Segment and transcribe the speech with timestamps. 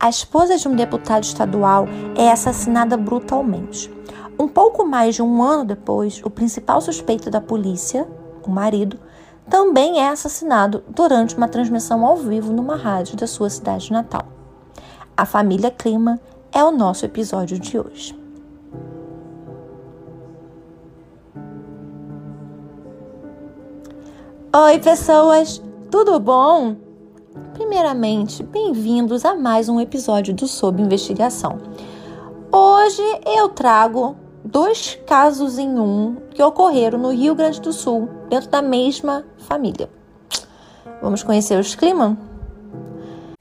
[0.00, 1.86] a esposa de um deputado estadual
[2.16, 3.92] é assassinada brutalmente.
[4.38, 8.06] Um pouco mais de um ano depois, o principal suspeito da polícia,
[8.46, 8.98] o marido,
[9.50, 14.26] também é assassinado durante uma transmissão ao vivo numa rádio da sua cidade natal.
[15.16, 16.20] A família Clima
[16.52, 18.16] é o nosso episódio de hoje.
[24.54, 25.60] Oi, pessoas!
[25.90, 26.87] Tudo bom?
[27.52, 31.58] Primeiramente, bem-vindos a mais um episódio do Sob Investigação.
[32.50, 38.48] Hoje eu trago dois casos em um que ocorreram no Rio Grande do Sul, dentro
[38.48, 39.90] da mesma família.
[41.02, 42.16] Vamos conhecer os climas?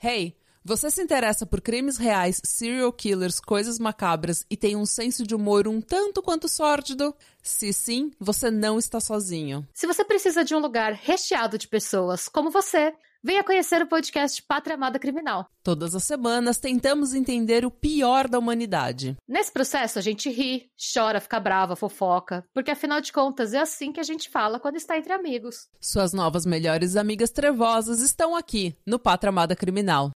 [0.03, 5.25] Hey, você se interessa por crimes reais, serial killers, coisas macabras e tem um senso
[5.25, 7.15] de humor um tanto quanto sórdido?
[7.41, 9.65] Se sim, você não está sozinho.
[9.73, 12.93] Se você precisa de um lugar recheado de pessoas como você,
[13.27, 15.47] Venha conhecer o podcast Pátria Amada Criminal.
[15.61, 19.17] Todas as semanas tentamos entender o pior da humanidade.
[19.27, 23.91] Nesse processo a gente ri, chora, fica brava, fofoca, porque afinal de contas é assim
[23.91, 25.67] que a gente fala quando está entre amigos.
[25.81, 30.11] Suas novas melhores amigas trevosas estão aqui no Pátria Amada Criminal.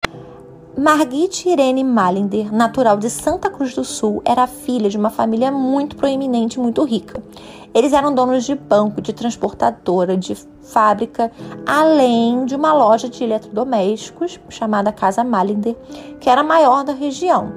[0.78, 5.96] Margit Irene Malinder, natural de Santa Cruz do Sul, era filha de uma família muito
[5.96, 7.24] proeminente e muito rica.
[7.74, 11.32] Eles eram donos de banco, de transportadora, de fábrica,
[11.66, 15.76] além de uma loja de eletrodomésticos chamada Casa Malinder,
[16.20, 17.54] que era a maior da região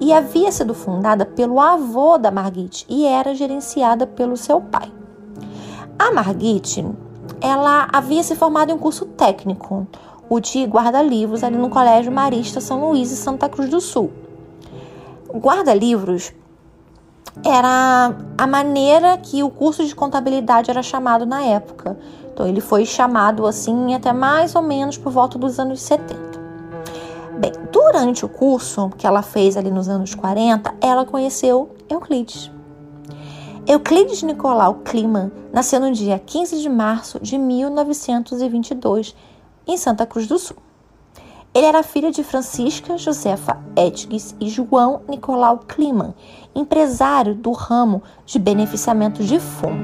[0.00, 4.92] e havia sido fundada pelo avô da Margit e era gerenciada pelo seu pai.
[5.98, 6.84] A Margit,
[7.40, 9.86] ela havia se formado em um curso técnico,
[10.28, 14.10] o de guarda-livros ali no Colégio Marista São Luís e Santa Cruz do Sul.
[15.32, 16.32] Guarda-livros
[17.44, 21.96] era a maneira que o curso de contabilidade era chamado na época.
[22.32, 26.36] Então ele foi chamado assim até mais ou menos por volta dos anos 70.
[27.38, 32.50] Bem, durante o curso que ela fez ali nos anos 40, ela conheceu Euclides.
[33.66, 39.14] Euclides Nicolau Kliman nasceu no dia 15 de março de 1922
[39.66, 40.56] em Santa Cruz do Sul.
[41.56, 46.14] Ele era filho de Francisca Josefa Etges e João Nicolau Kliman,
[46.54, 49.82] empresário do ramo de beneficiamento de fumo.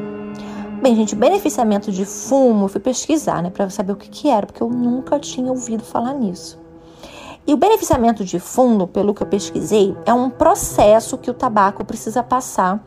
[0.82, 4.46] Bem, gente, beneficiamento de fumo, eu fui pesquisar, né, para saber o que, que era,
[4.46, 6.60] porque eu nunca tinha ouvido falar nisso.
[7.46, 11.86] E o beneficiamento de fundo, pelo que eu pesquisei, é um processo que o tabaco
[11.86, 12.84] precisa passar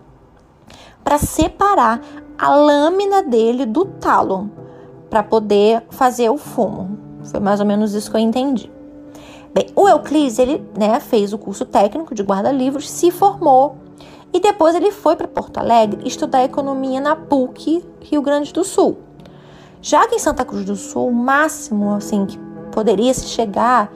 [1.04, 2.02] para separar
[2.38, 4.48] a lâmina dele do talo
[5.10, 7.00] para poder fazer o fumo.
[7.24, 8.75] Foi mais ou menos isso que eu entendi.
[9.56, 13.78] Bem, o Euclides, ele né, fez o curso técnico de guarda-livros, se formou
[14.34, 18.98] e depois ele foi para Porto Alegre estudar economia na PUC Rio Grande do Sul.
[19.82, 22.38] Já que em Santa Cruz do Sul, o máximo assim que
[22.70, 23.94] poderia se chegar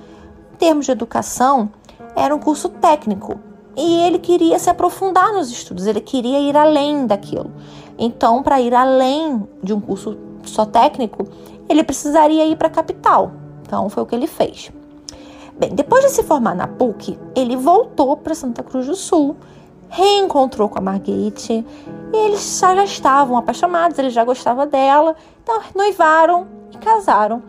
[0.54, 1.70] em termos de educação
[2.16, 3.38] era um curso técnico.
[3.76, 7.52] E ele queria se aprofundar nos estudos, ele queria ir além daquilo.
[7.98, 11.28] Então, para ir além de um curso só técnico,
[11.68, 13.34] ele precisaria ir para a capital.
[13.62, 14.72] Então foi o que ele fez.
[15.60, 19.36] Bem, depois de se formar na PUC, ele voltou para Santa Cruz do Sul,
[19.90, 21.66] reencontrou com a Marguerite
[22.14, 27.44] e eles já estavam apaixonados, ele já gostava dela, então noivaram e casaram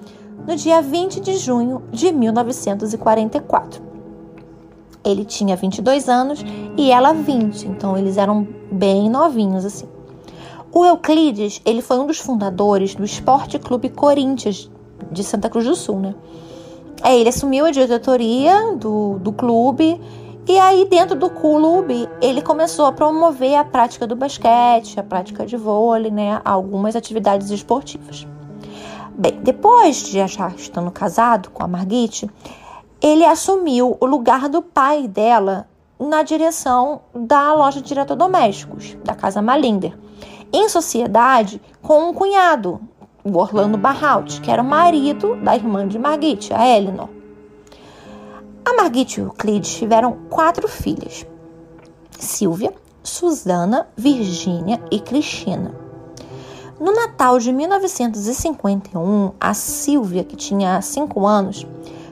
[0.45, 3.81] no dia 20 de junho de 1944.
[5.05, 6.45] Ele tinha 22 anos
[6.77, 9.87] e ela 20, então eles eram bem novinhos assim.
[10.73, 14.69] O Euclides, ele foi um dos fundadores do Esporte Clube Corinthians
[15.13, 16.15] de Santa Cruz do Sul, né?
[17.03, 20.01] Aí ele assumiu a diretoria do, do clube
[20.47, 25.47] e aí dentro do clube ele começou a promover a prática do basquete, a prática
[25.47, 26.41] de vôlei, né?
[26.45, 28.27] Algumas atividades esportivas.
[29.15, 32.29] Bem, depois de já estando casado com a Margit,
[33.01, 35.67] ele assumiu o lugar do pai dela
[35.99, 39.95] na direção da loja de eletrodomésticos, da Casa Malinder
[40.53, 42.81] em sociedade com um cunhado,
[43.25, 47.09] o Orlando Barrault, que era o marido da irmã de Margit, a Eleanor.
[48.65, 51.27] A Margit e Euclides tiveram quatro filhas:
[52.19, 52.73] Silvia,
[53.03, 55.75] Susana, Virgínia e Cristina.
[56.79, 61.67] No Natal de 1951, a Silvia, que tinha cinco anos,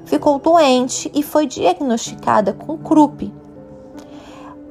[0.05, 3.33] ficou doente e foi diagnosticada com Krupp.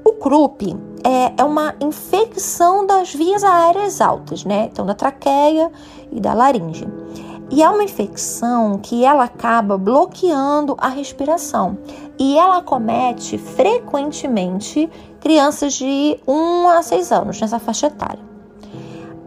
[0.03, 4.69] O Krupp é, é uma infecção das vias aéreas altas, né?
[4.71, 5.71] Então, da traqueia
[6.11, 6.87] e da laringe.
[7.49, 11.77] E é uma infecção que ela acaba bloqueando a respiração.
[12.19, 14.89] E ela comete frequentemente
[15.21, 18.19] crianças de 1 a 6 anos nessa faixa etária.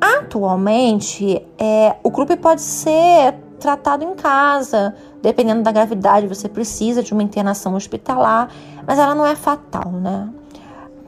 [0.00, 4.94] Atualmente, é, o grupo pode ser tratado em casa.
[5.22, 8.50] Dependendo da gravidade, você precisa de uma internação hospitalar,
[8.86, 10.28] mas ela não é fatal, né?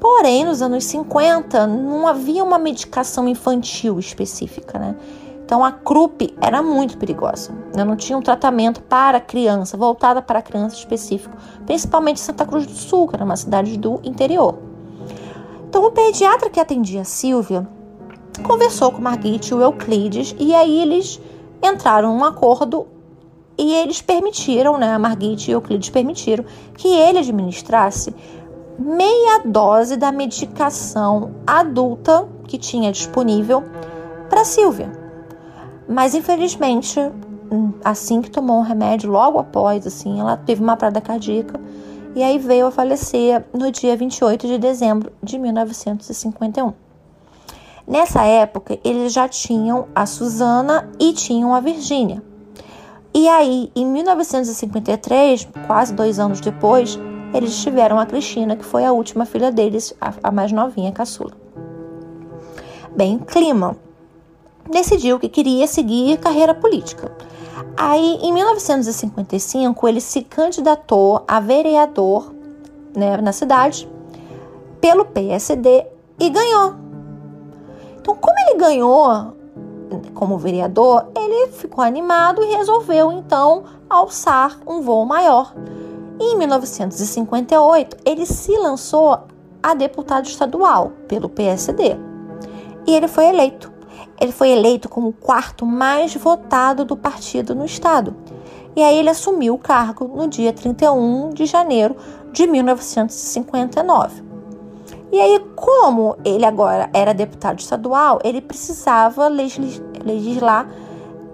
[0.02, 4.96] Porém, nos anos 50, não havia uma medicação infantil específica, né?
[5.44, 7.54] Então a CRUP era muito perigosa.
[7.72, 12.72] Não tinha um tratamento para criança, voltada para criança específico, principalmente em Santa Cruz do
[12.72, 14.58] Sul, que era uma cidade do interior.
[15.68, 17.64] Então o pediatra que atendia a Silvia
[18.42, 21.20] conversou com Margit e o Euclides e aí eles
[21.62, 22.88] entraram num acordo
[23.56, 26.44] e eles permitiram, né, a Margit e o Euclides permitiram
[26.76, 28.12] que ele administrasse
[28.82, 33.62] meia dose da medicação adulta que tinha disponível
[34.28, 34.90] para Silvia.
[35.88, 36.98] Mas infelizmente,
[37.84, 41.60] assim que tomou um remédio, logo após, assim, ela teve uma parada cardíaca
[42.14, 46.72] e aí veio a falecer no dia 28 de dezembro de 1951.
[47.86, 52.22] Nessa época, eles já tinham a Susana e tinham a Virgínia.
[53.14, 56.98] E aí, em 1953, quase dois anos depois,
[57.32, 60.92] eles tiveram a Cristina, que foi a última filha deles, a, a mais novinha, a
[60.92, 61.32] caçula.
[62.94, 63.76] Bem, clima
[64.70, 67.10] decidiu que queria seguir carreira política.
[67.76, 72.32] Aí, em 1955, ele se candidatou a vereador
[72.94, 73.88] né, na cidade
[74.80, 75.86] pelo PSD
[76.20, 76.74] e ganhou.
[77.98, 79.34] Então, como ele ganhou
[80.14, 85.54] como vereador, ele ficou animado e resolveu então alçar um voo maior.
[86.24, 89.18] Em 1958, ele se lançou
[89.60, 91.96] a deputado estadual pelo PSD
[92.86, 93.72] e ele foi eleito.
[94.20, 98.14] Ele foi eleito como o quarto mais votado do partido no estado.
[98.76, 101.96] E aí ele assumiu o cargo no dia 31 de janeiro
[102.30, 104.22] de 1959.
[105.10, 110.68] E aí, como ele agora era deputado estadual, ele precisava legislar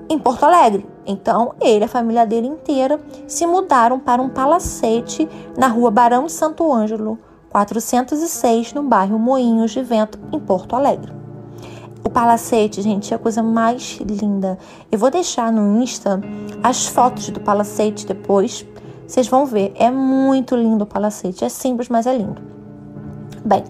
[0.09, 0.87] em Porto Alegre.
[1.09, 5.27] Então, ele e a família dele inteira se mudaram para um palacete
[5.57, 7.19] na rua Barão de Santo Ângelo,
[7.49, 11.11] 406, no bairro Moinhos de Vento, em Porto Alegre.
[12.05, 14.59] O palacete, gente, é a coisa mais linda.
[14.93, 16.21] Eu vou deixar no Insta
[16.63, 18.67] as fotos do palacete depois.
[19.07, 19.73] Vocês vão ver.
[19.77, 21.43] É muito lindo o palacete.
[21.43, 22.41] É simples, mas é lindo.
[23.45, 23.65] Bem,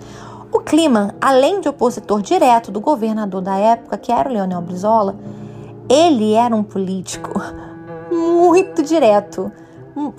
[0.52, 5.16] o clima, além de opositor direto do governador da época, que era o Leonel Brizola,
[5.90, 7.40] ele era um político
[8.10, 9.50] muito direto.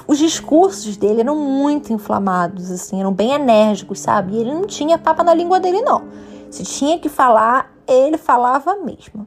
[0.08, 4.36] Os discursos dele eram muito inflamados, assim, eram bem enérgicos, sabe?
[4.36, 6.04] E ele não tinha papa na língua dele, não.
[6.50, 9.26] Se tinha que falar, ele falava mesmo.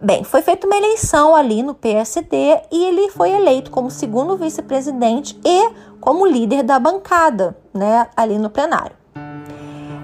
[0.00, 5.38] Bem, foi feita uma eleição ali no PSD e ele foi eleito como segundo vice-presidente
[5.44, 5.70] e
[6.00, 8.96] como líder da bancada, né, ali no plenário.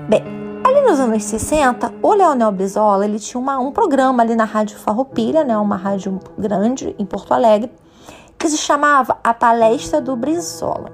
[0.09, 0.40] Bem,
[0.83, 5.45] nos anos 60, o Leonel Brizola, ele tinha uma, um programa ali na Rádio Farroupilha,
[5.45, 7.71] né, uma rádio grande em Porto Alegre,
[8.39, 10.93] que se chamava A Palestra do Brizola.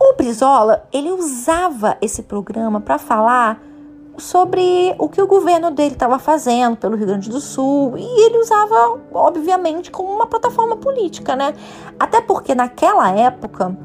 [0.00, 3.60] O Brizola, ele usava esse programa para falar
[4.18, 8.38] sobre o que o governo dele estava fazendo pelo Rio Grande do Sul e ele
[8.38, 11.54] usava, obviamente, como uma plataforma política, né?
[11.98, 13.76] Até porque naquela época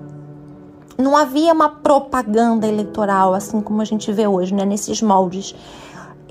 [0.97, 4.65] não havia uma propaganda eleitoral assim como a gente vê hoje, né?
[4.65, 5.55] Nesses moldes.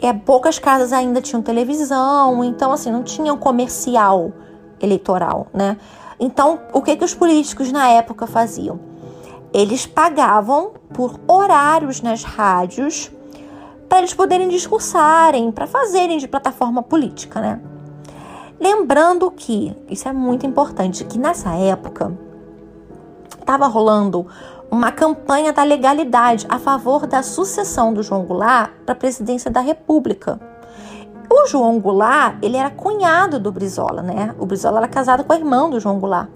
[0.02, 4.32] É, poucas casas ainda tinham televisão, então assim não tinha um comercial
[4.80, 5.76] eleitoral, né?
[6.18, 8.78] Então o que que os políticos na época faziam?
[9.54, 13.11] Eles pagavam por horários nas rádios
[13.88, 17.61] para eles poderem discursarem, para fazerem de plataforma política, né?
[18.58, 22.16] Lembrando que, isso é muito importante, que nessa época
[23.38, 24.26] estava rolando
[24.70, 29.61] uma campanha da legalidade a favor da sucessão do João Goulart para a presidência da
[29.61, 30.40] República.
[31.30, 34.35] O João Goulart, ele era cunhado do Brizola, né?
[34.38, 36.28] O Brizola era casado com a irmã do João Goulart.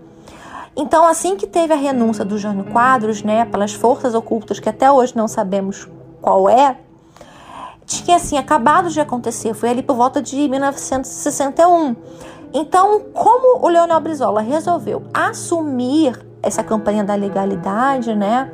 [0.77, 4.91] Então, assim que teve a renúncia do Jânio Quadros, né, pelas forças ocultas que até
[4.91, 5.89] hoje não sabemos
[6.21, 6.77] qual é,
[7.87, 11.97] tinha assim acabado de acontecer, foi ali por volta de 1961.
[12.53, 18.51] Então, como o Leonel Brizola resolveu assumir essa campanha da legalidade, né?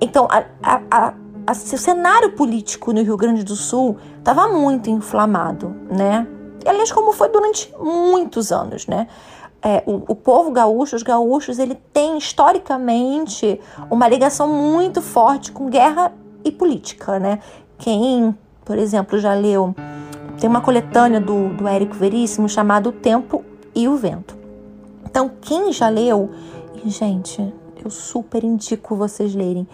[0.00, 5.74] Então, a, a, a, o cenário político no Rio Grande do Sul estava muito inflamado,
[5.90, 6.26] né?
[6.64, 9.06] E, aliás, como foi durante muitos anos, né?
[9.60, 13.60] É, o, o, povo gaúcho, os gaúchos, ele tem historicamente
[13.90, 16.12] uma ligação muito forte com guerra
[16.44, 17.40] e política, né?
[17.76, 18.36] Quem
[18.68, 19.74] por exemplo, já leu.
[20.38, 23.42] Tem uma coletânea do, do Érico Veríssimo chamado O Tempo
[23.74, 24.36] e o Vento.
[25.06, 26.30] Então, quem já leu,
[26.86, 29.66] gente, eu super indico vocês lerem,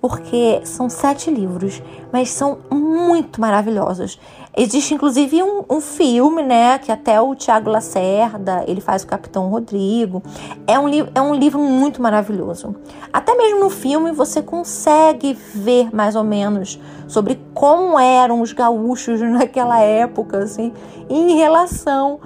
[0.00, 1.80] porque são sete livros,
[2.12, 4.18] mas são muito maravilhosos.
[4.54, 9.48] Existe inclusive um, um, filme, né, que até o Tiago Lacerda, ele faz o Capitão
[9.48, 10.20] Rodrigo.
[10.66, 12.74] É um, é um livro muito maravilhoso.
[13.12, 19.20] Até mesmo no filme você consegue ver mais ou menos sobre como eram os gaúchos
[19.22, 20.72] naquela época, assim,
[21.08, 22.20] em relação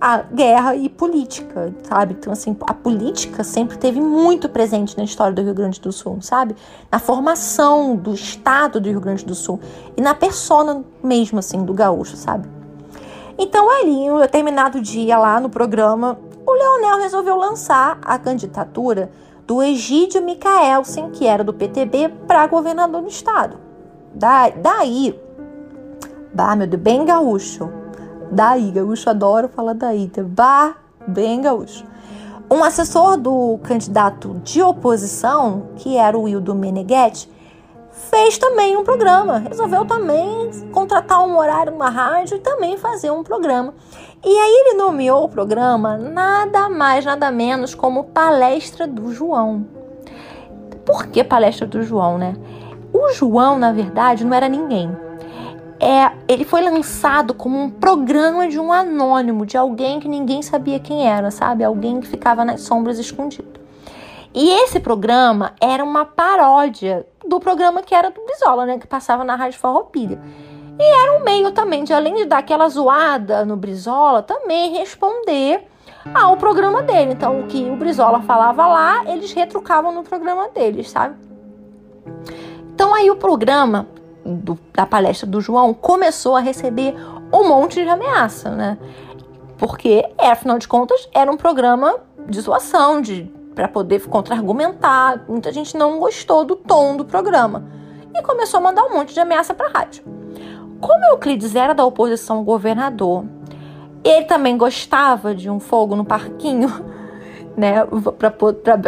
[0.00, 2.16] a guerra e política, sabe?
[2.18, 6.18] Então, assim, a política sempre teve muito presente na história do Rio Grande do Sul,
[6.20, 6.54] sabe?
[6.90, 9.60] Na formação do Estado do Rio Grande do Sul
[9.96, 12.48] e na persona mesmo, assim, do gaúcho, sabe?
[13.36, 19.10] Então, ali, em um determinado dia lá no programa, o Leonel resolveu lançar a candidatura
[19.46, 23.56] do Egídio Micaelsen, que era do PTB, para governador do estado.
[24.14, 25.18] Da, daí,
[26.32, 27.77] bah, meu Deus, bem gaúcho
[28.30, 30.10] Daí, gaúcho adora falar daí.
[30.24, 30.74] Bah,
[31.06, 31.84] bem gaúcho.
[32.50, 37.30] Um assessor do candidato de oposição, que era o Wildo Meneghetti,
[38.10, 39.38] fez também um programa.
[39.38, 43.74] Resolveu também contratar um horário numa rádio e também fazer um programa.
[44.24, 49.66] E aí ele nomeou o programa nada mais, nada menos como Palestra do João.
[50.84, 52.34] Por que Palestra do João, né?
[52.92, 55.07] O João, na verdade, não era ninguém
[55.80, 60.80] é, ele foi lançado como um programa de um anônimo, de alguém que ninguém sabia
[60.80, 61.62] quem era, sabe?
[61.62, 63.60] Alguém que ficava nas sombras escondido.
[64.34, 68.78] E esse programa era uma paródia do programa que era do Brizola, né?
[68.78, 70.20] Que passava na Rádio Farroupilha.
[70.78, 75.66] E era um meio também de, além de dar aquela zoada no Brizola, também responder
[76.14, 77.12] ao programa dele.
[77.12, 81.16] Então, o que o Brizola falava lá, eles retrucavam no programa deles, sabe?
[82.74, 83.88] Então, aí o programa
[84.36, 86.94] do, da palestra do João começou a receber
[87.32, 88.78] um monte de ameaça, né?
[89.58, 91.96] Porque, é, afinal de contas, era um programa
[92.28, 95.24] de zoação, de para poder contra-argumentar.
[95.28, 97.64] Muita gente não gostou do tom do programa
[98.14, 100.04] e começou a mandar um monte de ameaça para a rádio.
[100.80, 103.24] Como Euclides era da oposição ao governador,
[104.04, 106.70] ele também gostava de um fogo no parquinho,
[107.58, 107.84] né?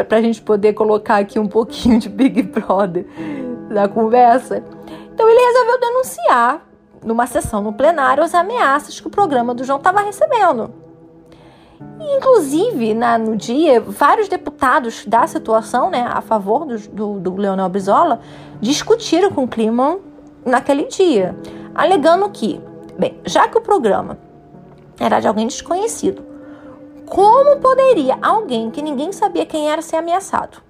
[0.09, 3.05] Para a gente poder colocar aqui um pouquinho de Big Brother
[3.69, 4.63] na conversa.
[5.13, 6.67] Então ele resolveu denunciar
[7.05, 10.73] numa sessão no plenário as ameaças que o programa do João estava recebendo.
[11.99, 17.37] E, inclusive, na, no dia, vários deputados da situação, né, a favor do, do, do
[17.37, 18.21] Leonel Brizola,
[18.61, 19.99] discutiram com o Kliman
[20.45, 21.35] naquele dia,
[21.75, 22.61] alegando que,
[22.99, 24.19] bem, já que o programa
[24.99, 26.23] era de alguém desconhecido,
[27.07, 30.63] como poderia alguém que ninguém sabia quem era ser ameaçado?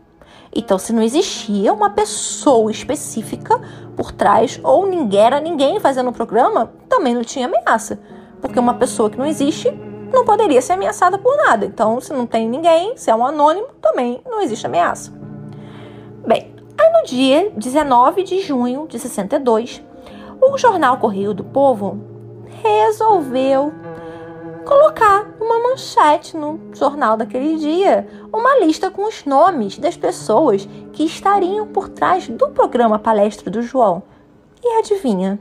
[0.52, 3.60] Então, se não existia uma pessoa específica
[3.96, 8.00] por trás, ou ninguém era ninguém fazendo o programa, também não tinha ameaça.
[8.40, 9.70] Porque uma pessoa que não existe
[10.12, 11.64] não poderia ser ameaçada por nada.
[11.64, 15.12] Então, se não tem ninguém, se é um anônimo, também não existe ameaça.
[16.26, 19.82] Bem, aí no dia 19 de junho de 62,
[20.40, 21.98] o jornal Correio do Povo
[22.62, 23.72] resolveu
[24.70, 31.02] colocar uma manchete no jornal daquele dia, uma lista com os nomes das pessoas que
[31.02, 34.00] estariam por trás do programa Palestra do João.
[34.62, 35.40] E adivinha?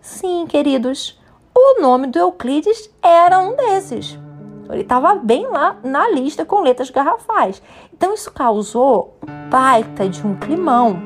[0.00, 1.20] Sim, queridos,
[1.54, 4.18] o nome do Euclides era um desses.
[4.70, 7.60] Ele estava bem lá na lista com letras garrafais.
[7.92, 10.96] Então isso causou um baita de um climão.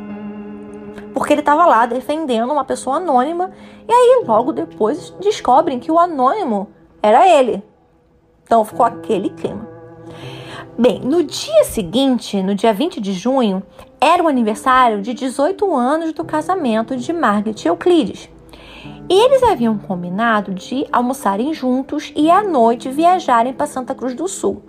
[1.13, 3.51] Porque ele estava lá defendendo uma pessoa anônima.
[3.89, 7.63] E aí, logo depois, descobrem que o anônimo era ele.
[8.45, 9.67] Então ficou aquele clima.
[10.79, 13.63] Bem, no dia seguinte, no dia 20 de junho,
[13.99, 18.29] era o aniversário de 18 anos do casamento de Margaret e Euclides.
[19.09, 24.29] E eles haviam combinado de almoçarem juntos e à noite viajarem para Santa Cruz do
[24.29, 24.63] Sul,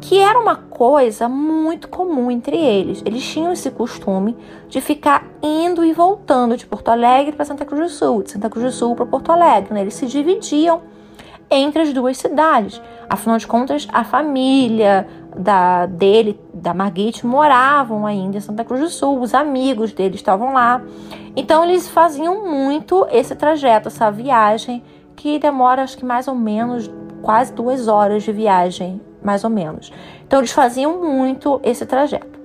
[0.00, 3.02] que, era uma coisa muito comum entre eles.
[3.04, 4.36] Eles tinham esse costume
[4.68, 8.50] de ficar indo e voltando de Porto Alegre para Santa Cruz do Sul, de Santa
[8.50, 9.72] Cruz do Sul para Porto Alegre.
[9.74, 9.82] Né?
[9.82, 10.82] Eles se dividiam
[11.54, 12.80] entre as duas cidades.
[13.08, 15.06] Afinal de contas, a família
[15.36, 20.52] da dele, da Margit, moravam ainda em Santa Cruz do Sul, os amigos dele estavam
[20.52, 20.82] lá.
[21.36, 24.82] Então eles faziam muito esse trajeto, essa viagem
[25.16, 26.90] que demora acho que mais ou menos
[27.22, 29.92] quase duas horas de viagem, mais ou menos.
[30.26, 32.38] Então eles faziam muito esse trajeto.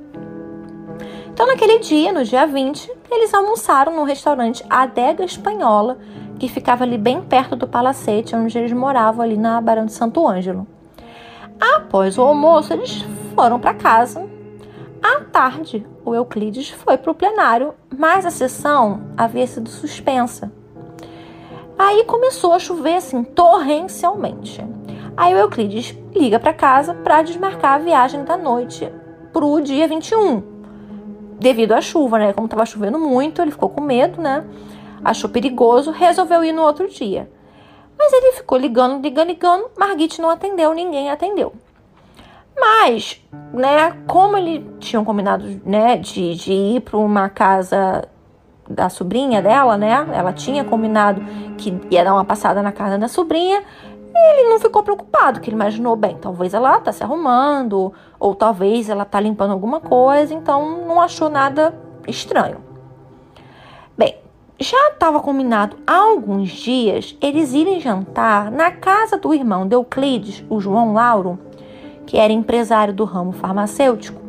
[1.34, 5.98] Então naquele dia, no dia 20, eles almoçaram no restaurante Adega Espanhola,
[6.40, 10.28] que ficava ali bem perto do palacete onde eles moravam, ali na Barão de Santo
[10.28, 10.66] Ângelo.
[11.60, 13.06] Após o almoço, eles
[13.36, 14.26] foram para casa.
[15.04, 20.52] À tarde, o Euclides foi para o plenário, mas a sessão havia sido suspensa.
[21.78, 24.66] Aí começou a chover assim torrencialmente.
[25.16, 28.92] Aí o Euclides liga para casa para desmarcar a viagem da noite
[29.32, 30.44] para o dia 21.
[31.40, 32.34] Devido à chuva, né?
[32.34, 34.44] Como estava chovendo muito, ele ficou com medo, né?
[35.04, 37.30] Achou perigoso, resolveu ir no outro dia.
[37.98, 41.54] Mas ele ficou ligando, ligando, ligando, Margit não atendeu, ninguém atendeu.
[42.58, 43.22] Mas,
[43.54, 48.08] né, como eles tinham combinado, né, de, de ir para uma casa
[48.70, 51.22] da sobrinha dela, né, ela tinha combinado
[51.58, 53.64] que ia dar uma passada na casa da sobrinha,
[54.14, 58.90] ele não ficou preocupado, que ele imaginou, bem, talvez ela tá se arrumando, ou talvez
[58.90, 61.74] ela tá limpando alguma coisa, então não achou nada
[62.08, 62.69] estranho.
[64.62, 70.44] Já estava combinado há alguns dias eles irem jantar na casa do irmão de Euclides,
[70.50, 71.40] o João Lauro,
[72.06, 74.20] que era empresário do ramo farmacêutico.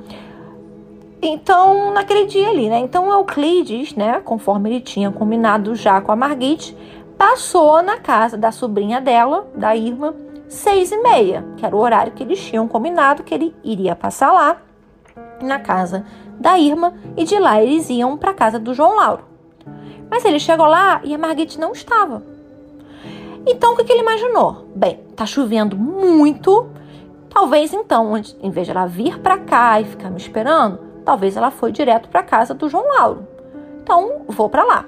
[1.20, 2.78] Então, naquele dia ali, né?
[2.78, 6.76] Então, Euclides, né, conforme ele tinha combinado já com a Margit,
[7.18, 10.14] passou na casa da sobrinha dela, da Irma,
[10.48, 14.30] seis e meia, que era o horário que eles tinham combinado que ele iria passar
[14.30, 14.58] lá
[15.42, 16.06] na casa
[16.38, 19.29] da Irma e de lá eles iam para a casa do João Lauro.
[20.10, 22.22] Mas ele chegou lá e a Margit não estava.
[23.46, 24.68] Então o que, que ele imaginou?
[24.74, 26.68] Bem, tá chovendo muito.
[27.30, 28.12] Talvez então,
[28.42, 32.08] em vez de ela vir para cá e ficar me esperando, talvez ela foi direto
[32.08, 33.26] para casa do João Lauro.
[33.82, 34.84] Então vou para lá.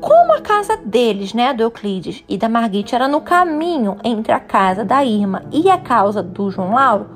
[0.00, 4.40] Como a casa deles, né, do Euclides e da Margit era no caminho entre a
[4.40, 7.06] casa da Irma e a casa do João Lauro,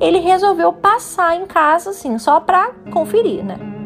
[0.00, 3.81] ele resolveu passar em casa assim, só para conferir, né?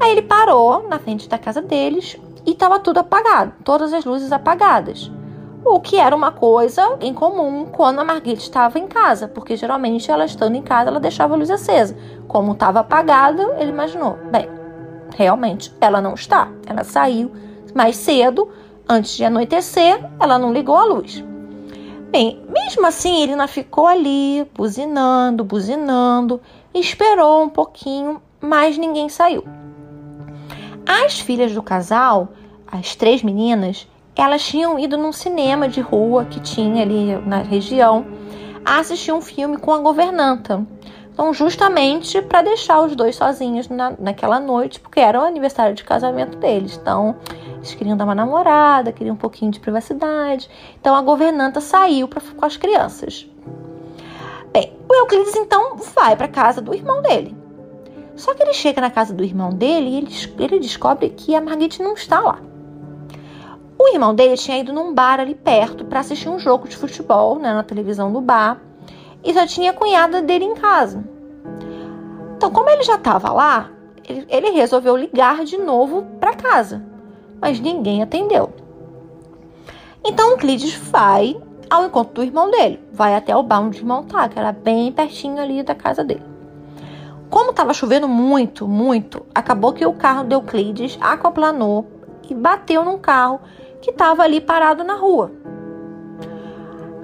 [0.00, 4.32] Aí ele parou na frente da casa deles e estava tudo apagado, todas as luzes
[4.32, 5.10] apagadas.
[5.64, 10.10] O que era uma coisa em comum quando a Margit estava em casa, porque geralmente
[10.10, 11.96] ela estando em casa ela deixava a luz acesa.
[12.28, 14.46] Como estava apagada, ele imaginou: bem,
[15.16, 16.48] realmente ela não está.
[16.66, 17.32] Ela saiu
[17.74, 18.48] mais cedo,
[18.86, 21.24] antes de anoitecer, ela não ligou a luz.
[22.10, 26.40] Bem, mesmo assim, ele ainda ficou ali, buzinando, buzinando,
[26.72, 29.42] esperou um pouquinho, mas ninguém saiu.
[30.86, 32.28] As filhas do casal,
[32.66, 33.86] as três meninas,
[34.16, 38.06] elas tinham ido num cinema de rua que tinha ali na região
[38.64, 40.64] assistir um filme com a governanta.
[41.12, 45.84] Então, justamente para deixar os dois sozinhos na, naquela noite, porque era o aniversário de
[45.84, 46.76] casamento deles.
[46.80, 47.16] Então,
[47.54, 50.50] eles queriam dar uma namorada, queriam um pouquinho de privacidade.
[50.80, 53.28] Então, a governanta saiu pra, com as crianças.
[54.52, 57.43] Bem, o Euclides então vai para casa do irmão dele.
[58.16, 61.40] Só que ele chega na casa do irmão dele e ele, ele descobre que a
[61.40, 62.38] Margit não está lá.
[63.78, 67.38] O irmão dele tinha ido num bar ali perto para assistir um jogo de futebol
[67.38, 68.60] né, na televisão do bar
[69.22, 71.04] e só tinha a cunhada dele em casa.
[72.36, 73.70] Então, como ele já estava lá,
[74.08, 76.84] ele, ele resolveu ligar de novo para casa,
[77.40, 78.50] mas ninguém atendeu.
[80.04, 81.36] Então, o Clides vai
[81.68, 84.52] ao encontro do irmão dele, vai até o bar onde o irmão tá, que era
[84.52, 86.33] bem pertinho ali da casa dele.
[87.34, 91.84] Como estava chovendo muito, muito, acabou que o carro de Euclides aquaplanou
[92.30, 93.40] e bateu num carro
[93.82, 95.32] que estava ali parado na rua.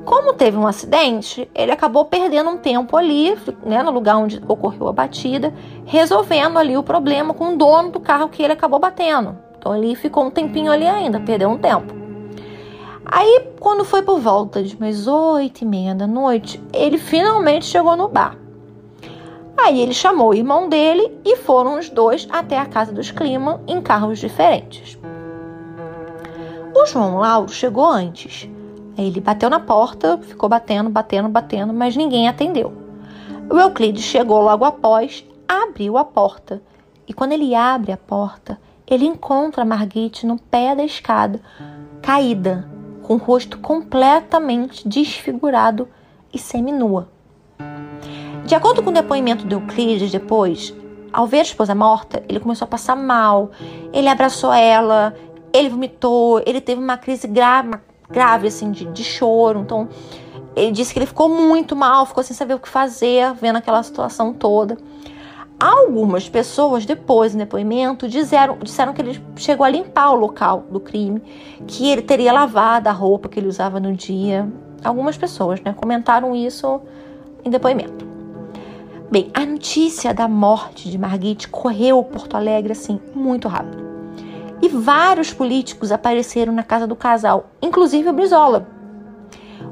[0.04, 4.86] Como teve um acidente, ele acabou perdendo um tempo ali, né, no lugar onde ocorreu
[4.86, 5.52] a batida,
[5.84, 9.36] resolvendo ali o problema com o dono do carro que ele acabou batendo.
[9.58, 11.92] Então ele ficou um tempinho ali ainda, perdeu um tempo.
[13.04, 17.96] Aí, quando foi por volta de umas oito e meia da noite, ele finalmente chegou
[17.96, 18.39] no bar.
[19.62, 23.60] Aí ele chamou o irmão dele e foram os dois até a casa dos Clima
[23.66, 24.98] em carros diferentes.
[26.74, 28.48] O João Lauro chegou antes.
[28.96, 32.72] Ele bateu na porta, ficou batendo, batendo, batendo, mas ninguém atendeu.
[33.50, 36.62] O Euclides chegou logo após, abriu a porta.
[37.06, 41.38] E quando ele abre a porta, ele encontra Margit no pé da escada,
[42.00, 42.66] caída,
[43.02, 45.86] com o rosto completamente desfigurado
[46.32, 47.08] e seminua.
[48.50, 50.74] De acordo com o depoimento de Euclides depois,
[51.12, 53.52] ao ver a esposa morta, ele começou a passar mal.
[53.92, 55.14] Ele abraçou ela,
[55.52, 57.78] ele vomitou, ele teve uma crise grave,
[58.10, 59.60] grave assim, de, de choro.
[59.60, 59.88] Então,
[60.56, 63.84] ele disse que ele ficou muito mal, ficou sem saber o que fazer, vendo aquela
[63.84, 64.76] situação toda.
[65.60, 70.80] Algumas pessoas, depois do depoimento, disseram, disseram que ele chegou a limpar o local do
[70.80, 71.22] crime,
[71.68, 74.52] que ele teria lavado a roupa que ele usava no dia.
[74.82, 76.80] Algumas pessoas né, comentaram isso
[77.44, 78.09] em depoimento.
[79.10, 83.82] Bem, a notícia da morte de Margit correu Porto Alegre assim muito rápido.
[84.62, 88.68] E vários políticos apareceram na casa do casal, inclusive o Brizola.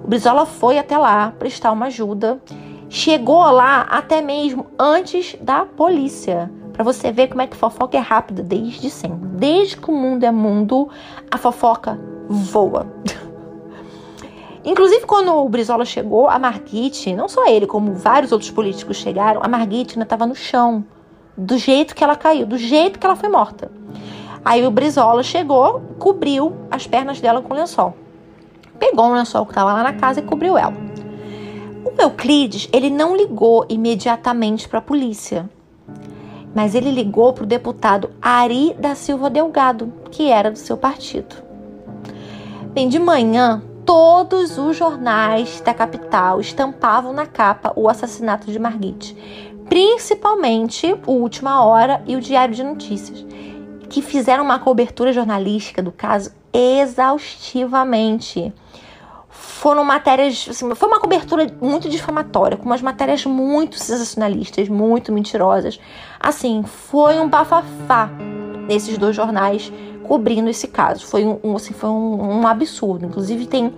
[0.03, 2.41] O Brizola foi até lá prestar uma ajuda,
[2.89, 6.51] chegou lá até mesmo antes da polícia.
[6.73, 9.29] Para você ver como é que fofoca é rápida desde sempre.
[9.37, 10.89] Desde que o mundo é mundo,
[11.31, 11.97] a fofoca
[12.29, 12.93] voa.
[14.69, 19.41] Inclusive, quando o Brizola chegou, a Margit, não só ele, como vários outros políticos chegaram,
[19.43, 20.85] a Margit ainda estava no chão,
[21.35, 23.73] do jeito que ela caiu, do jeito que ela foi morta.
[24.45, 27.97] Aí o Brizola chegou, cobriu as pernas dela com lençol.
[28.79, 30.75] Pegou um lençol que estava lá na casa e cobriu ela.
[31.87, 35.49] O Euclides, ele não ligou imediatamente para a polícia,
[36.55, 41.37] mas ele ligou para o deputado Ari da Silva Delgado, que era do seu partido.
[42.75, 49.17] Bem, de manhã, todos os jornais da capital estampavam na capa o assassinato de Margit,
[49.67, 53.25] principalmente o Última Hora e o Diário de Notícias,
[53.89, 58.53] que fizeram uma cobertura jornalística do caso exaustivamente.
[59.31, 65.81] Foram matérias, assim, foi uma cobertura muito difamatória, com umas matérias muito sensacionalistas, muito mentirosas.
[66.21, 68.11] Assim, foi um bafafá
[68.69, 69.73] nesses dois jornais
[70.05, 71.07] cobrindo esse caso.
[71.07, 73.07] Foi um, assim, foi um, um absurdo.
[73.07, 73.73] Inclusive, tem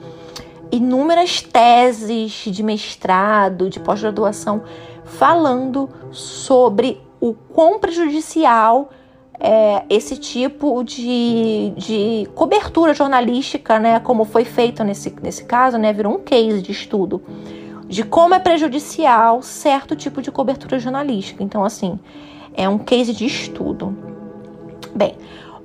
[0.71, 4.63] inúmeras teses de mestrado, de pós-graduação,
[5.05, 8.91] falando sobre o quão prejudicial
[9.39, 15.93] é, esse tipo de, de cobertura jornalística, né, como foi feito nesse, nesse caso, né,
[15.93, 17.23] virou um case de estudo
[17.91, 21.43] de como é prejudicial certo tipo de cobertura jornalística.
[21.43, 21.99] Então, assim,
[22.55, 24.10] é um case de estudo.
[24.95, 25.17] Bem,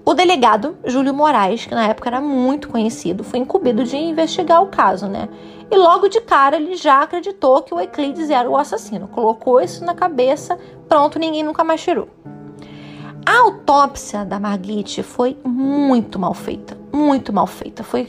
[0.05, 4.67] o delegado Júlio Moraes, que na época era muito conhecido, foi incumbido de investigar o
[4.67, 5.27] caso, né?
[5.69, 9.07] E logo de cara ele já acreditou que o Euclides era o assassino.
[9.07, 12.07] Colocou isso na cabeça, pronto, ninguém nunca mais tirou.
[13.25, 17.83] A autópsia da Margit foi muito mal feita, muito mal feita.
[17.83, 18.07] Foi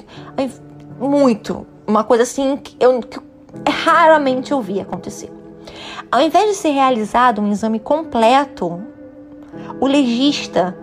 [1.01, 3.19] muito, uma coisa assim que eu que
[3.67, 5.33] raramente eu vi acontecer.
[6.13, 8.83] Ao invés de ser realizado um exame completo,
[9.81, 10.77] o legista,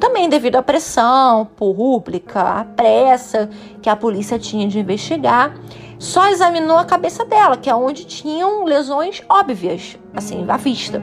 [0.00, 3.48] também devido à pressão pública, à pressa
[3.80, 5.54] que a polícia tinha de investigar,
[5.98, 11.02] só examinou a cabeça dela, que é onde tinham lesões óbvias, assim, à vista.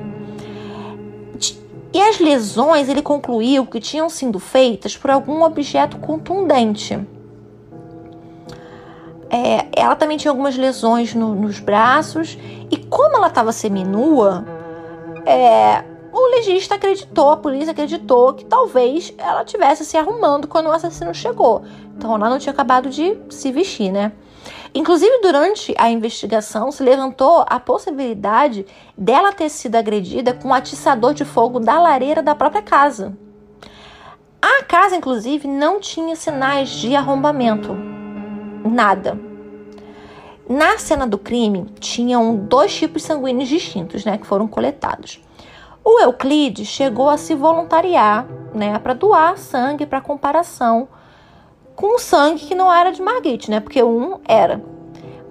[1.93, 6.99] E as lesões ele concluiu que tinham sido feitas por algum objeto contundente.
[9.29, 12.37] É, ela também tinha algumas lesões no, nos braços
[12.69, 14.45] e como ela estava seminua,
[15.25, 20.71] é, o legista acreditou, a polícia acreditou que talvez ela tivesse se arrumando quando o
[20.71, 21.63] assassino chegou.
[21.97, 24.11] Então ela não tinha acabado de se vestir, né?
[24.75, 31.13] Inclusive, durante a investigação, se levantou a possibilidade dela ter sido agredida com um atiçador
[31.13, 33.17] de fogo da lareira da própria casa.
[34.41, 37.75] A casa, inclusive, não tinha sinais de arrombamento.
[38.63, 39.19] Nada.
[40.47, 45.21] Na cena do crime, tinham dois tipos sanguíneos distintos, né, que foram coletados.
[45.85, 50.87] O Euclides chegou a se voluntariar, né, para doar sangue para comparação
[51.75, 53.59] com sangue que não era de Margit, né?
[53.59, 54.61] Porque um era.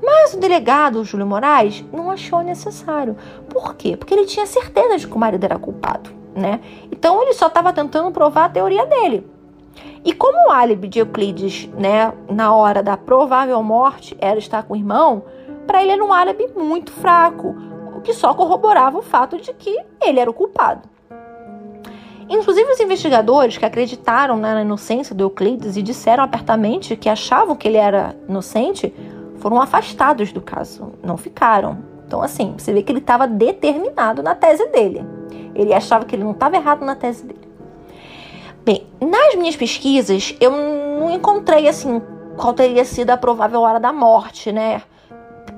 [0.02, 3.16] Mas o delegado, Júlio Moraes, não achou necessário.
[3.48, 3.96] Por quê?
[3.96, 6.60] Porque ele tinha certeza de que o marido era culpado, né?
[6.90, 9.26] Então ele só estava tentando provar a teoria dele.
[10.04, 14.74] E como o álibi de Euclides, né, na hora da provável morte, era estar com
[14.74, 15.22] o irmão,
[15.66, 17.54] para ele era um álibi muito fraco,
[18.02, 20.88] que só corroborava o fato de que ele era o culpado.
[22.28, 27.54] Inclusive, os investigadores que acreditaram né, na inocência do Euclides e disseram apertamente que achavam
[27.54, 28.94] que ele era inocente
[29.36, 31.78] foram afastados do caso, não ficaram.
[32.06, 35.04] Então, assim, você vê que ele estava determinado na tese dele.
[35.54, 37.48] Ele achava que ele não estava errado na tese dele.
[38.64, 42.00] Bem, nas minhas pesquisas, eu não encontrei, assim,
[42.36, 44.82] qual teria sido a provável hora da morte, né?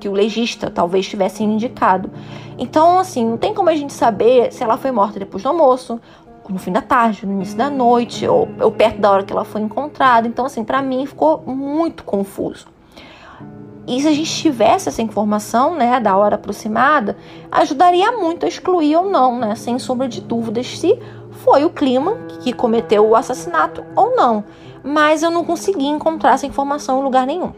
[0.00, 2.10] Que o legista talvez tivesse indicado.
[2.58, 6.00] Então, assim, não tem como a gente saber se ela foi morta depois do almoço,
[6.48, 9.44] no fim da tarde, no início da noite, ou, ou perto da hora que ela
[9.44, 10.28] foi encontrada.
[10.28, 12.66] Então, assim, para mim ficou muito confuso.
[13.86, 17.16] E se a gente tivesse essa informação, né, da hora aproximada,
[17.50, 20.98] ajudaria muito a excluir ou não, né, sem sombra de dúvidas, se
[21.30, 24.44] foi o clima que cometeu o assassinato ou não.
[24.82, 27.52] Mas eu não consegui encontrar essa informação em lugar nenhum.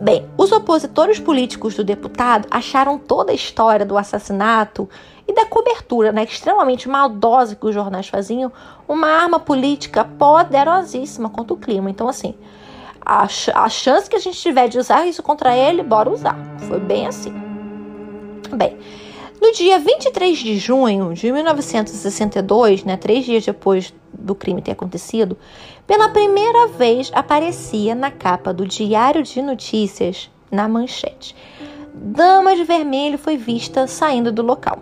[0.00, 4.88] Bem, os opositores políticos do deputado acharam toda a história do assassinato
[5.26, 8.52] e da cobertura né, extremamente maldosa que os jornais faziam
[8.88, 11.88] uma arma política poderosíssima contra o clima.
[11.88, 12.34] Então, assim,
[13.00, 13.22] a,
[13.54, 16.36] a chance que a gente tiver de usar isso contra ele, bora usar.
[16.66, 17.32] Foi bem assim.
[18.52, 18.76] Bem,
[19.44, 25.36] no dia 23 de junho de 1962, né, três dias depois do crime ter acontecido,
[25.86, 31.36] pela primeira vez aparecia na capa do Diário de Notícias, na manchete.
[31.92, 34.78] Dama de Vermelho foi vista saindo do local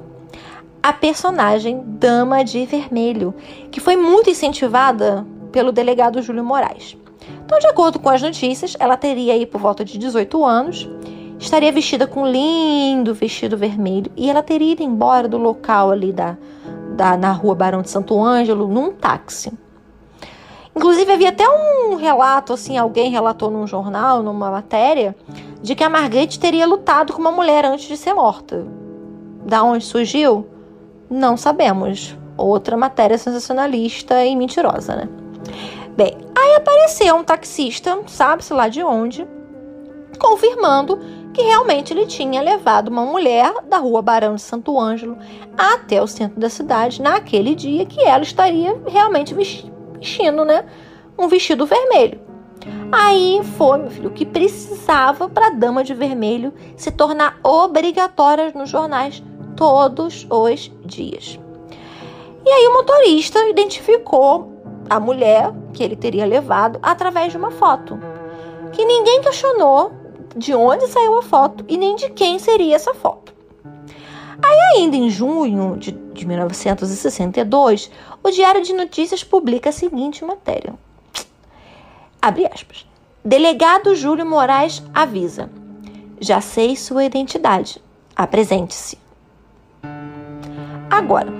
[0.80, 3.32] a personagem Dama de Vermelho,
[3.70, 6.96] que foi muito incentivada pelo delegado Júlio Moraes.
[7.44, 10.88] Então, de acordo com as notícias, ela teria aí por volta de 18 anos,
[11.42, 16.12] estaria vestida com um lindo vestido vermelho e ela teria ido embora do local ali
[16.12, 16.36] da,
[16.96, 19.52] da, na rua Barão de Santo Ângelo num táxi.
[20.74, 25.14] Inclusive, havia até um relato, assim, alguém relatou num jornal, numa matéria,
[25.60, 28.64] de que a Marguerite teria lutado com uma mulher antes de ser morta.
[29.44, 30.46] Da onde surgiu?
[31.10, 32.16] Não sabemos.
[32.38, 35.08] Outra matéria sensacionalista e mentirosa, né?
[35.94, 39.26] Bem, aí apareceu um taxista, sabe-se lá de onde,
[40.18, 40.98] confirmando
[41.32, 45.16] que realmente ele tinha levado uma mulher da rua Barão de Santo Ângelo
[45.56, 50.64] até o centro da cidade naquele dia que ela estaria realmente vestindo, né,
[51.18, 52.20] um vestido vermelho.
[52.92, 58.52] Aí foi, meu filho, o que precisava para a dama de vermelho se tornar obrigatória
[58.54, 59.22] nos jornais
[59.56, 61.38] todos os dias.
[62.44, 64.52] E aí o motorista identificou
[64.90, 67.98] a mulher que ele teria levado através de uma foto,
[68.72, 70.01] que ninguém questionou
[70.36, 73.32] de onde saiu a foto e nem de quem seria essa foto.
[74.42, 77.90] Aí, ainda em junho de, de 1962,
[78.22, 80.74] o Diário de Notícias publica a seguinte matéria.
[82.20, 82.86] Abre aspas.
[83.24, 85.48] Delegado Júlio Moraes avisa.
[86.20, 87.82] Já sei sua identidade.
[88.16, 88.98] Apresente-se.
[90.90, 91.32] Agora,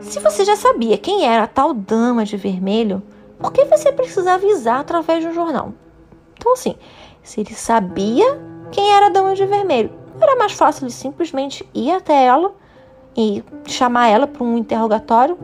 [0.00, 3.02] se você já sabia quem era a tal dama de vermelho,
[3.38, 5.72] por que você precisa avisar através de um jornal?
[6.36, 6.76] Então, assim,
[7.28, 8.40] se ele sabia
[8.72, 12.54] quem era a dama de vermelho, era mais fácil de simplesmente ir até ela
[13.14, 15.38] e chamar ela para um interrogatório.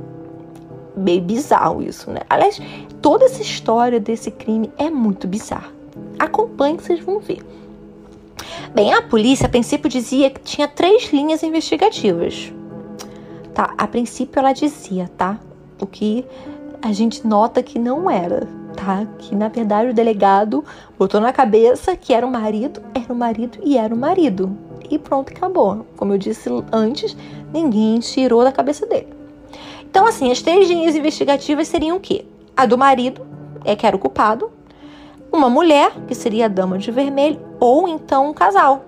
[0.96, 2.20] Meio bizarro isso, né?
[2.30, 2.58] Aliás,
[3.02, 5.70] toda essa história desse crime é muito bizarra.
[6.18, 7.44] Acompanhe que vocês vão ver.
[8.74, 12.50] Bem, a polícia a princípio dizia que tinha três linhas investigativas.
[13.52, 15.38] Tá, a princípio ela dizia, tá?
[15.78, 16.24] O que
[16.80, 19.06] a gente nota que não era, tá?
[19.18, 20.64] Que na verdade o delegado
[20.98, 24.56] botou na cabeça que era o marido, era o marido e era o marido.
[24.90, 25.86] E pronto, acabou.
[25.96, 27.16] Como eu disse antes,
[27.52, 29.08] ninguém tirou da cabeça dele.
[29.88, 32.24] Então, assim, as três linhas investigativas seriam o quê?
[32.56, 33.26] A do marido,
[33.64, 34.50] é que era o culpado,
[35.32, 38.84] uma mulher, que seria a dama de vermelho, ou então um casal,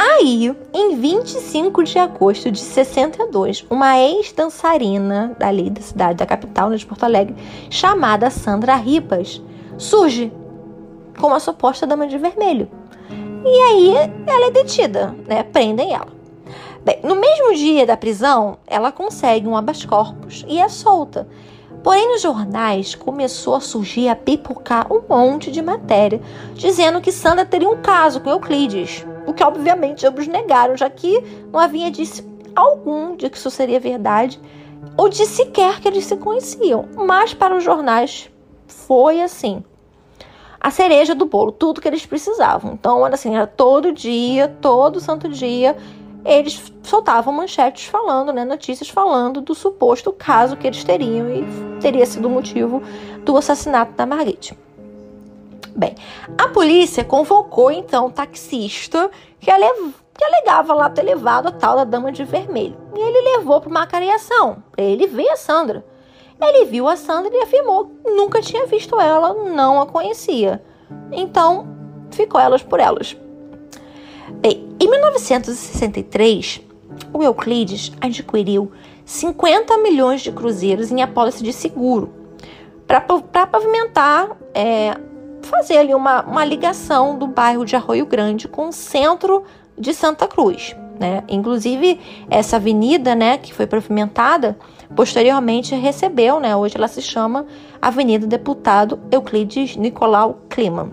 [0.00, 6.76] Aí, em 25 de agosto de 62, uma ex-dançarina dali da cidade, da capital, né,
[6.76, 7.34] de Porto Alegre,
[7.68, 9.42] chamada Sandra Ribas,
[9.76, 10.32] surge
[11.18, 12.70] como a suposta dama de vermelho.
[13.44, 15.42] E aí ela é detida, né?
[15.42, 16.12] Prendem ela.
[16.84, 21.26] Bem, no mesmo dia da prisão, ela consegue um habeas corpus e é solta.
[21.82, 26.20] Porém, nos jornais começou a surgir, a pipocar um monte de matéria
[26.54, 31.22] dizendo que Sandra teria um caso com Euclides o que obviamente ambos negaram, já que
[31.52, 34.40] não havia disse algum de que isso seria verdade
[34.96, 36.88] ou de sequer que eles se conheciam.
[36.96, 38.30] Mas para os jornais
[38.66, 39.62] foi assim.
[40.58, 42.72] A cereja do bolo, tudo que eles precisavam.
[42.72, 45.76] Então, era assim, era todo dia, todo santo dia,
[46.28, 51.44] eles soltavam manchetes falando, né, notícias falando do suposto caso que eles teriam e
[51.80, 52.82] teria sido o motivo
[53.24, 54.56] do assassinato da Marguerite.
[55.74, 55.94] Bem,
[56.36, 59.10] a polícia convocou então o taxista
[59.40, 62.76] que, que alegava lá ter levado a tal da dama de vermelho.
[62.94, 65.84] E ele levou para uma cariação, para ele ver a Sandra.
[66.40, 70.62] Ele viu a Sandra e afirmou que nunca tinha visto ela, não a conhecia.
[71.10, 71.66] Então,
[72.10, 73.16] ficou elas por elas.
[74.40, 76.60] Bem, em 1963,
[77.12, 78.70] o Euclides adquiriu
[79.04, 82.12] 50 milhões de cruzeiros em apólice de seguro
[82.86, 84.96] para pavimentar é,
[85.42, 89.44] fazer ali uma, uma ligação do bairro de Arroio Grande com o centro
[89.76, 90.76] de Santa Cruz.
[90.98, 91.22] Né?
[91.28, 94.58] Inclusive, essa avenida né, que foi pavimentada,
[94.96, 97.46] posteriormente recebeu, né, hoje ela se chama
[97.80, 100.90] Avenida Deputado Euclides Nicolau Clima.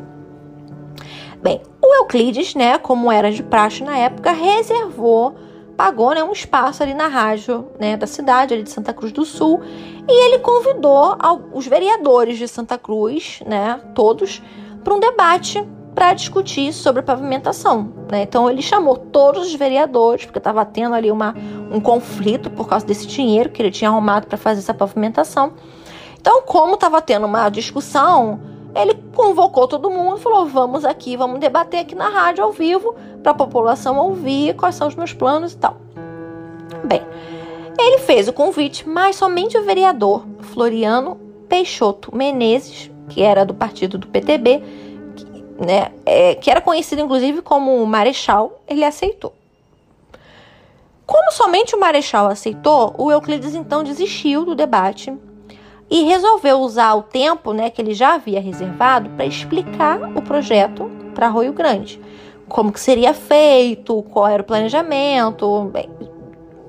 [1.42, 5.36] Bem, o Euclides, né, como era de praxe na época, reservou,
[5.78, 9.26] pagou né, um espaço ali na rádio né, da cidade, ali de Santa Cruz do
[9.26, 9.62] Sul,
[10.08, 11.18] e ele convidou
[11.54, 14.42] os vereadores de Santa Cruz, né, todos,
[14.84, 17.94] para um debate para discutir sobre a pavimentação.
[18.12, 18.24] Né?
[18.24, 21.34] Então ele chamou todos os vereadores, porque estava tendo ali uma,
[21.72, 25.54] um conflito por causa desse dinheiro que ele tinha arrumado para fazer essa pavimentação.
[26.20, 28.42] Então, como estava tendo uma discussão,
[28.76, 32.94] ele convocou todo mundo e falou: vamos aqui, vamos debater aqui na rádio ao vivo,
[33.24, 35.78] para a população ouvir quais são os meus planos e tal.
[36.84, 37.02] Bem,
[37.80, 41.16] ele fez o convite, mas somente o vereador Floriano
[41.48, 44.62] Peixoto Menezes, que era do partido do PTB,
[45.16, 45.26] que,
[45.66, 49.34] né, é, que era conhecido inclusive como Marechal, ele aceitou.
[51.06, 55.14] Como somente o Marechal aceitou, o Euclides então desistiu do debate
[55.90, 60.90] e resolveu usar o tempo né, que ele já havia reservado para explicar o projeto
[61.14, 62.00] para Arroio Grande.
[62.48, 65.90] Como que seria feito, qual era o planejamento, bem,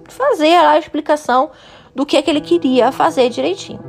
[0.09, 1.51] fazer a explicação
[1.95, 3.81] do que, é que ele queria fazer direitinho.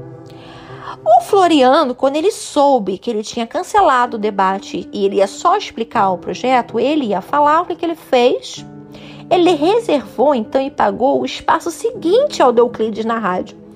[1.06, 5.56] O Floriano, quando ele soube que ele tinha cancelado o debate e ele ia só
[5.58, 8.66] explicar o projeto, ele ia falar o que, que ele fez.
[9.30, 13.67] Ele reservou então e pagou o espaço seguinte ao do Euclides na rádio.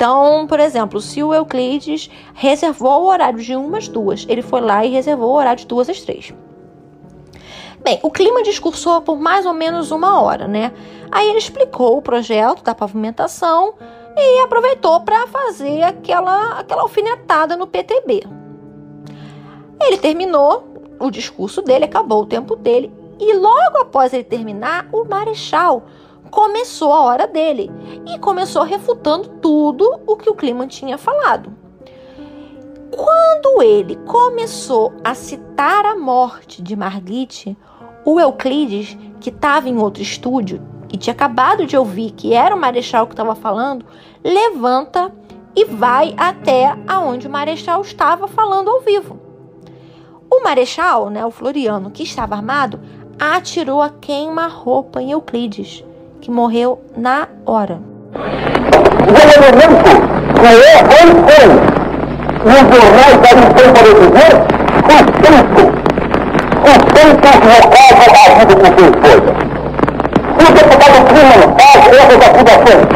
[0.00, 4.82] Então, por exemplo, se o Euclides reservou o horário de umas duas, ele foi lá
[4.82, 6.32] e reservou o horário de duas às três.
[7.82, 10.72] Bem, o clima discursou por mais ou menos uma hora, né?
[11.12, 13.74] Aí ele explicou o projeto da pavimentação
[14.16, 18.26] e aproveitou para fazer aquela, aquela alfinetada no PTB.
[19.82, 20.64] Ele terminou
[20.98, 25.82] o discurso dele, acabou o tempo dele, e logo após ele terminar, o Marechal
[26.30, 27.70] começou a hora dele
[28.06, 31.52] e começou refutando tudo o que o clima tinha falado.
[32.90, 37.56] Quando ele começou a citar a morte de Margit,
[38.04, 40.60] o Euclides, que estava em outro estúdio
[40.92, 43.84] e tinha acabado de ouvir que era o Marechal que estava falando,
[44.24, 45.12] levanta
[45.54, 49.18] e vai até aonde o Marechal estava falando ao vivo.
[50.30, 52.80] O Marechal, né, o Floriano, que estava armado,
[53.18, 55.84] atirou a queima-roupa em Euclides,
[56.20, 57.80] que morreu na hora.
[59.06, 59.38] O é
[70.42, 70.96] o deputado
[71.58, 72.86] faz essas acusações.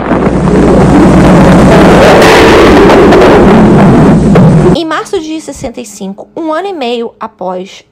[4.77, 7.85] Em março de 65, um ano e meio após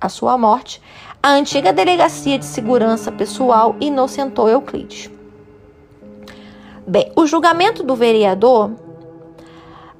[0.00, 0.80] a sua morte,
[1.26, 5.10] a antiga Delegacia de Segurança Pessoal inocentou Euclides.
[6.86, 8.70] Bem, o julgamento do vereador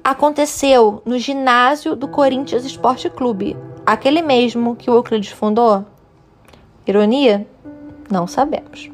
[0.01, 5.85] aconteceu no ginásio do Corinthians Esporte Clube, Aquele mesmo que o Euclides fundou?
[6.87, 7.45] Ironia?
[8.09, 8.89] Não sabemos.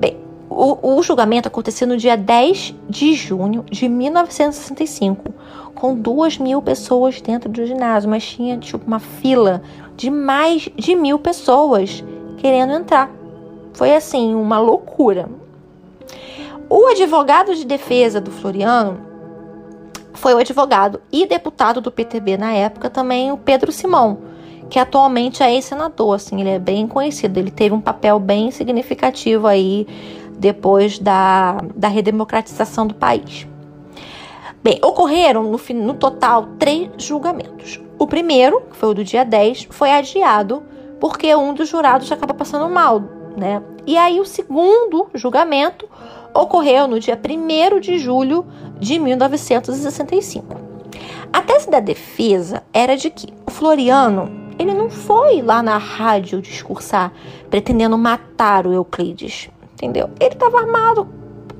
[0.00, 0.16] Bem,
[0.50, 5.32] o, o, julgamento aconteceu no dia 10 de junho de 1965,
[5.74, 9.62] com duas mil pessoas dentro do ginásio, mas tinha tipo uma fila
[10.02, 12.02] de mais de mil pessoas
[12.38, 13.08] querendo entrar.
[13.72, 15.28] Foi assim, uma loucura.
[16.68, 19.00] O advogado de defesa do Floriano
[20.12, 24.18] foi o advogado e deputado do PTB na época também o Pedro Simão,
[24.68, 29.46] que atualmente é ex-senador, assim, ele é bem conhecido, ele teve um papel bem significativo
[29.46, 29.86] aí
[30.36, 33.46] depois da, da redemocratização do país.
[34.64, 37.81] Bem, ocorreram no, no total três julgamentos.
[38.02, 40.64] O primeiro, que foi o do dia 10, foi adiado
[40.98, 43.00] porque um dos jurados acabou passando mal,
[43.36, 43.62] né?
[43.86, 45.88] E aí o segundo julgamento
[46.34, 48.44] ocorreu no dia 1 de julho
[48.80, 50.56] de 1965.
[51.32, 56.42] A tese da defesa era de que o Floriano ele não foi lá na rádio
[56.42, 57.12] discursar
[57.48, 60.10] pretendendo matar o Euclides, entendeu?
[60.18, 61.06] Ele estava armado,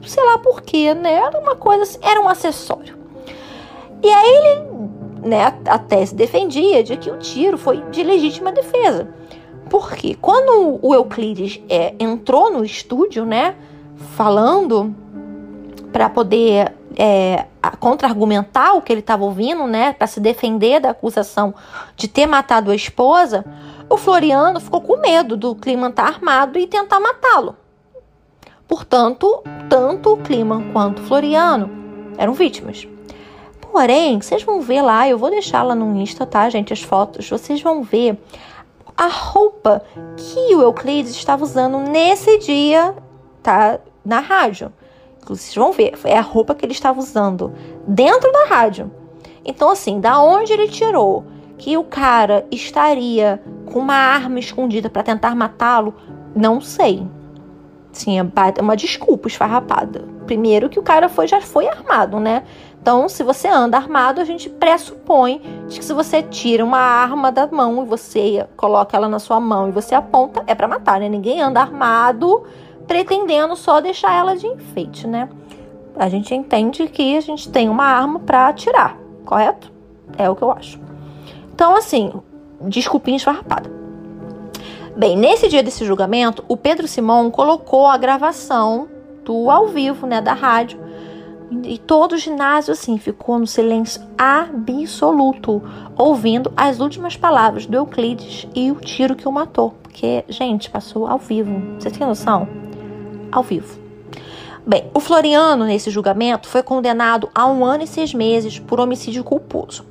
[0.04, 1.14] sei lá por quê, né?
[1.14, 2.98] Era uma coisa assim, era um acessório.
[4.02, 4.82] E aí ele,
[5.22, 9.08] né, a tese defendia de que o tiro foi de legítima defesa.
[9.70, 13.54] Porque quando o Euclides é, entrou no estúdio, né,
[14.16, 14.94] falando
[15.92, 17.46] para poder é,
[17.78, 21.54] contra-argumentar o que ele estava ouvindo, né, para se defender da acusação
[21.96, 23.44] de ter matado a esposa,
[23.88, 27.56] o Floriano ficou com medo do Clima estar tá armado e tentar matá-lo.
[28.66, 31.70] Portanto, tanto o Clima quanto o Floriano
[32.16, 32.86] eram vítimas.
[33.72, 37.28] Porém, vocês vão ver lá, eu vou deixar lá no Insta, tá, gente, as fotos,
[37.28, 38.18] vocês vão ver
[38.94, 39.82] a roupa
[40.14, 42.94] que o Euclides estava usando nesse dia,
[43.42, 44.70] tá, na rádio.
[45.26, 47.50] Vocês vão ver, é a roupa que ele estava usando
[47.88, 48.90] dentro da rádio.
[49.42, 51.24] Então, assim, da onde ele tirou
[51.56, 55.94] que o cara estaria com uma arma escondida para tentar matá-lo,
[56.36, 57.06] não sei.
[57.90, 60.04] Sim, é uma desculpa esfarrapada.
[60.26, 62.42] Primeiro que o cara foi, já foi armado, né?
[62.82, 65.40] Então, se você anda armado, a gente pressupõe
[65.70, 69.68] que se você tira uma arma da mão e você coloca ela na sua mão
[69.68, 71.08] e você aponta, é para matar, né?
[71.08, 72.42] Ninguém anda armado
[72.88, 75.28] pretendendo só deixar ela de enfeite, né?
[75.94, 79.70] A gente entende que a gente tem uma arma para atirar, correto?
[80.18, 80.80] É o que eu acho.
[81.54, 82.12] Então, assim,
[82.62, 83.70] desculpinha esfarrapada.
[84.96, 88.88] Bem, nesse dia desse julgamento, o Pedro Simão colocou a gravação
[89.24, 90.81] do ao vivo, né, da rádio,
[91.64, 95.62] e todo o ginásio, assim, ficou no silêncio absoluto,
[95.96, 99.74] ouvindo as últimas palavras do Euclides e o tiro que o matou.
[99.82, 101.60] Porque, gente, passou ao vivo.
[101.78, 102.48] Você tem noção?
[103.32, 103.80] ao vivo.
[104.64, 109.24] Bem, o Floriano, nesse julgamento, foi condenado a um ano e seis meses por homicídio
[109.24, 109.84] culposo.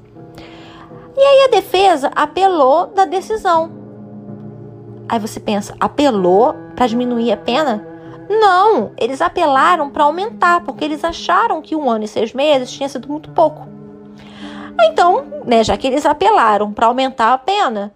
[1.17, 3.71] E aí a defesa apelou da decisão.
[5.09, 7.85] Aí você pensa, apelou para diminuir a pena?
[8.39, 12.87] Não, eles apelaram para aumentar, porque eles acharam que um ano e seis meses tinha
[12.87, 13.67] sido muito pouco.
[14.81, 17.93] Então, né, já que eles apelaram para aumentar a pena,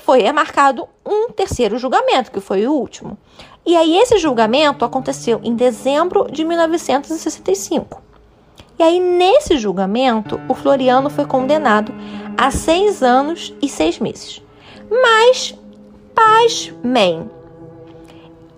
[0.00, 3.18] foi marcado um terceiro julgamento, que foi o último.
[3.66, 8.02] E aí esse julgamento aconteceu em dezembro de 1965.
[8.78, 11.92] E aí nesse julgamento, o Floriano foi condenado
[12.38, 14.42] a seis anos e seis meses.
[14.90, 15.54] Mas,
[16.14, 17.30] pasmem,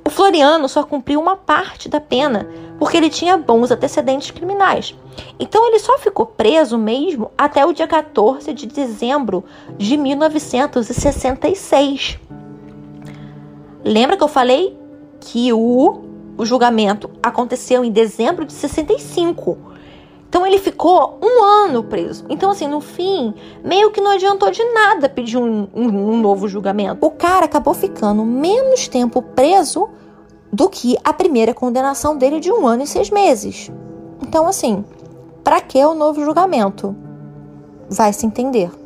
[0.07, 2.49] o Floriano só cumpriu uma parte da pena
[2.79, 4.95] porque ele tinha bons antecedentes criminais.
[5.41, 9.43] Então ele só ficou preso mesmo até o dia 14 de dezembro
[9.77, 12.21] de 1966.
[13.85, 14.79] Lembra que eu falei
[15.19, 16.03] que o,
[16.39, 19.59] o julgamento aconteceu em dezembro de 65?
[20.37, 22.27] Então ele ficou um ano preso.
[22.29, 23.33] Então, assim, no fim,
[23.65, 27.07] meio que não adiantou de nada pedir um, um, um novo julgamento.
[27.07, 29.89] O cara acabou ficando menos tempo preso
[30.53, 33.73] do que a primeira condenação dele de um ano e seis meses.
[34.21, 34.85] Então, assim,
[35.43, 36.95] para que o novo julgamento?
[37.89, 38.69] Vai se entender.
[38.69, 38.79] Pra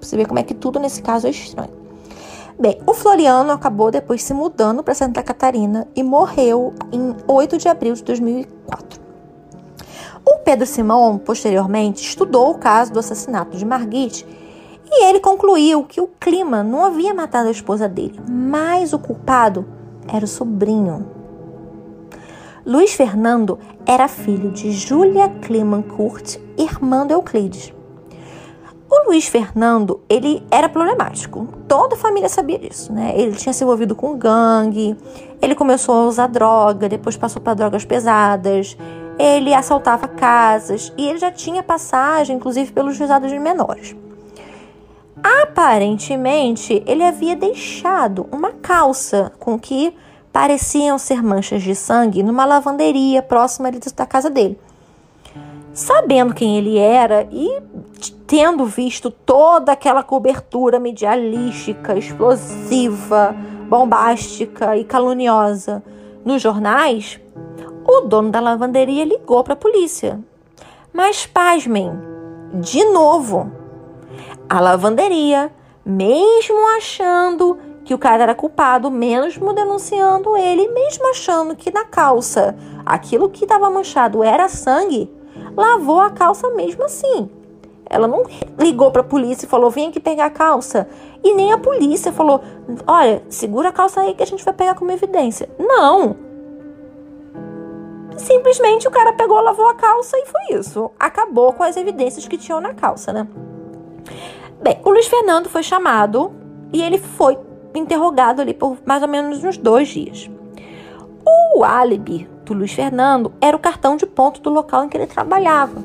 [0.00, 1.74] você ver como é que tudo nesse caso é estranho.
[2.60, 7.66] Bem, o Floriano acabou depois se mudando para Santa Catarina e morreu em 8 de
[7.68, 9.05] abril de 2004.
[10.28, 14.26] O Pedro Simão, posteriormente, estudou o caso do assassinato de Margit
[14.90, 19.64] e ele concluiu que o clima não havia matado a esposa dele, mas o culpado
[20.08, 21.06] era o sobrinho.
[22.64, 23.56] Luiz Fernando
[23.86, 27.72] era filho de Júlia Climankurt, irmã do Euclides.
[28.90, 31.46] O Luiz Fernando, ele era problemático.
[31.68, 33.12] Toda a família sabia disso, né?
[33.16, 34.96] Ele tinha se envolvido com gangue,
[35.40, 38.76] ele começou a usar droga, depois passou para drogas pesadas,
[39.18, 43.96] ele assaltava casas e ele já tinha passagem, inclusive, pelos juizados de menores.
[45.22, 49.96] Aparentemente, ele havia deixado uma calça com que
[50.32, 54.58] pareciam ser manchas de sangue numa lavanderia próxima da casa dele.
[55.72, 57.60] Sabendo quem ele era e
[58.26, 63.34] tendo visto toda aquela cobertura medialística, explosiva,
[63.68, 65.82] bombástica e caluniosa
[66.24, 67.20] nos jornais,
[67.86, 70.20] o dono da lavanderia ligou para a polícia.
[70.92, 71.92] Mas pasmem,
[72.54, 73.50] de novo,
[74.48, 75.52] a lavanderia,
[75.84, 82.56] mesmo achando que o cara era culpado, mesmo denunciando ele, mesmo achando que na calça
[82.84, 85.10] aquilo que estava manchado era sangue,
[85.56, 87.30] lavou a calça mesmo assim.
[87.88, 88.24] Ela não
[88.58, 90.88] ligou para a polícia e falou: vem aqui pegar a calça.
[91.22, 92.40] E nem a polícia falou:
[92.86, 95.48] olha, segura a calça aí que a gente vai pegar como evidência.
[95.56, 96.25] Não.
[98.16, 100.90] Simplesmente o cara pegou, lavou a calça e foi isso.
[100.98, 103.26] Acabou com as evidências que tinham na calça, né?
[104.62, 106.32] Bem, o Luiz Fernando foi chamado
[106.72, 107.38] e ele foi
[107.74, 110.30] interrogado ali por mais ou menos uns dois dias.
[111.54, 115.06] O álibi do Luiz Fernando era o cartão de ponto do local em que ele
[115.06, 115.82] trabalhava.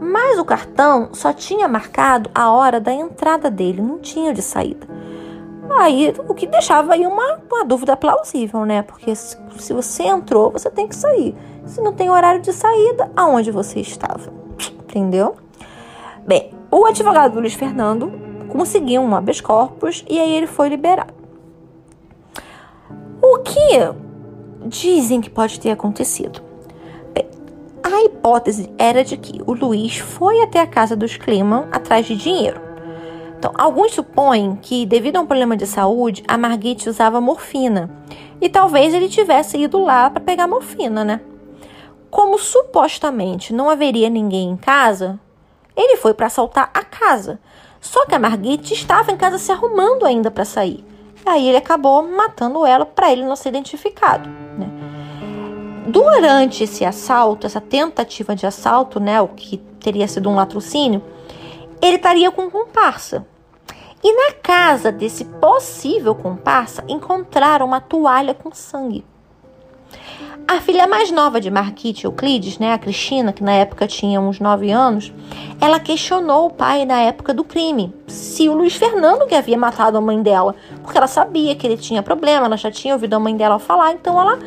[0.00, 4.86] Mas o cartão só tinha marcado a hora da entrada dele, não tinha de saída.
[5.78, 8.82] Aí, o que deixava aí uma, uma dúvida plausível, né?
[8.82, 11.34] Porque se, se você entrou, você tem que sair.
[11.64, 14.32] Se não tem horário de saída, aonde você estava?
[14.82, 15.36] Entendeu?
[16.26, 18.12] Bem, o advogado do Luiz Fernando
[18.48, 21.14] conseguiu um habeas corpus e aí ele foi liberado.
[23.22, 23.94] O que
[24.66, 26.42] dizem que pode ter acontecido?
[27.14, 27.26] Bem,
[27.82, 32.16] a hipótese era de que o Luiz foi até a casa dos Kliman atrás de
[32.16, 32.69] dinheiro.
[33.40, 37.88] Então, alguns supõem que, devido a um problema de saúde, a Margit usava morfina.
[38.38, 41.22] E talvez ele tivesse ido lá para pegar morfina, né?
[42.10, 45.18] Como supostamente não haveria ninguém em casa,
[45.74, 47.40] ele foi para assaltar a casa.
[47.80, 50.84] Só que a Margit estava em casa se arrumando ainda para sair.
[51.24, 54.28] Aí ele acabou matando ela para ele não ser identificado.
[54.28, 54.68] Né?
[55.86, 61.02] Durante esse assalto, essa tentativa de assalto, né, o que teria sido um latrocínio,
[61.80, 63.26] ele estaria com comparsa.
[64.02, 69.04] E na casa desse possível comparsa encontraram uma toalha com sangue.
[70.48, 74.40] A filha mais nova de Marquite Euclides, né, a Cristina, que na época tinha uns
[74.40, 75.12] 9 anos,
[75.60, 79.96] ela questionou o pai na época do crime, se o Luiz Fernando que havia matado
[79.96, 83.20] a mãe dela, porque ela sabia que ele tinha problema, ela já tinha ouvido a
[83.20, 84.38] mãe dela falar, então ela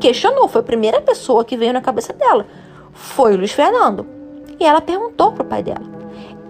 [0.00, 2.46] questionou, foi a primeira pessoa que veio na cabeça dela.
[2.92, 4.04] Foi o Luiz Fernando.
[4.58, 5.91] E ela perguntou pro pai dela.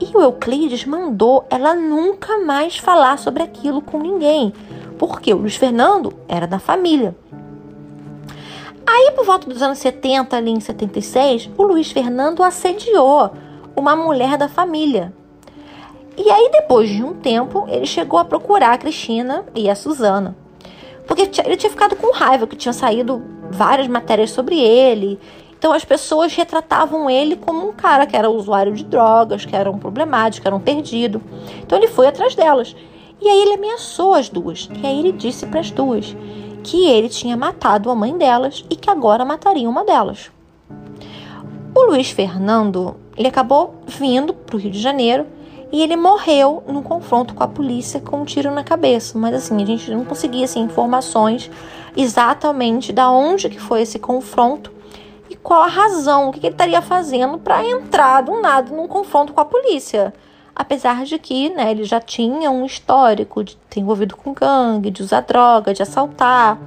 [0.03, 4.53] E o Euclides mandou ela nunca mais falar sobre aquilo com ninguém,
[4.99, 7.15] porque o Luiz Fernando era da família.
[8.85, 13.31] Aí, por volta dos anos 70, ali em 76, o Luiz Fernando assediou
[13.77, 15.13] uma mulher da família.
[16.17, 20.37] E aí, depois de um tempo, ele chegou a procurar a Cristina e a Suzana.
[21.07, 23.23] Porque ele tinha ficado com raiva que tinha saído
[23.53, 25.17] várias matérias sobre ele.
[25.63, 29.71] Então as pessoas retratavam ele como um cara que era usuário de drogas, que era
[29.71, 31.23] um problemático, que era um perdido.
[31.63, 32.75] Então ele foi atrás delas.
[33.21, 34.69] E aí ele ameaçou as duas.
[34.83, 36.17] E aí ele disse para as duas
[36.65, 40.33] que ele tinha matado a mãe delas e que agora mataria uma delas.
[41.73, 45.27] O Luiz Fernando, ele acabou vindo para o Rio de Janeiro
[45.71, 49.17] e ele morreu no confronto com a polícia com um tiro na cabeça.
[49.17, 51.49] Mas assim, a gente não conseguia assim, informações
[51.97, 54.82] exatamente da onde que foi esse confronto
[55.43, 59.41] qual a razão, o que, ele estaria fazendo para entrar do nada num confronto com
[59.41, 60.15] a polícia.
[60.55, 65.03] Apesar de que né, ele já tinha um histórico de ter envolvido com gangue, de
[65.03, 66.59] usar droga, de assaltar.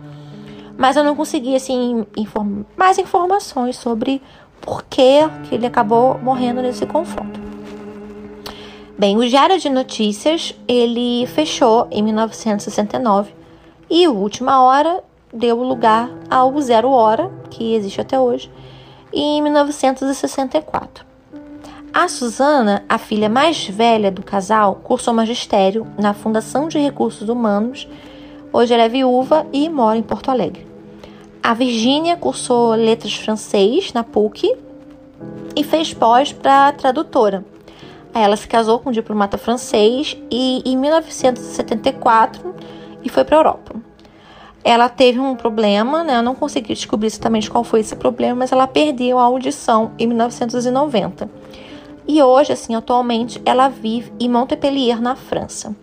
[0.77, 4.21] Mas eu não consegui assim, inform mais informações sobre
[4.59, 7.39] por que, que ele acabou morrendo nesse confronto.
[8.97, 13.33] Bem, o Diário de Notícias, ele fechou em 1969
[13.89, 15.03] e Última Hora
[15.35, 18.49] deu lugar ao Zero Hora, que existe até hoje,
[19.11, 21.05] em 1964.
[21.93, 27.87] A Susana, a filha mais velha do casal, cursou magistério na Fundação de Recursos Humanos.
[28.51, 30.65] Hoje ela é viúva e mora em Porto Alegre.
[31.43, 34.55] A Virgínia cursou letras francês na PUC
[35.55, 37.45] e fez pós para tradutora.
[38.13, 42.55] Ela se casou com um diplomata francês e em 1974
[43.03, 43.94] e foi para a Europa.
[44.67, 46.17] Ela teve um problema, né?
[46.17, 50.07] Eu não consegui descobrir exatamente qual foi esse problema, mas ela perdeu a audição em
[50.07, 51.29] 1990.
[52.07, 55.75] E hoje, assim, atualmente, ela vive em Montpellier, na França.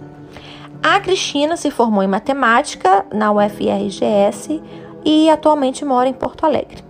[0.82, 4.60] A Cristina se formou em matemática na UFRGS
[5.04, 6.82] e atualmente mora em Porto Alegre.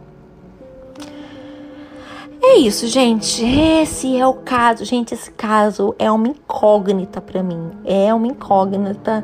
[2.43, 3.45] É isso, gente.
[3.45, 4.83] Esse é o caso.
[4.87, 7.71] Gente, esse caso é uma incógnita para mim.
[7.85, 9.23] É uma incógnita.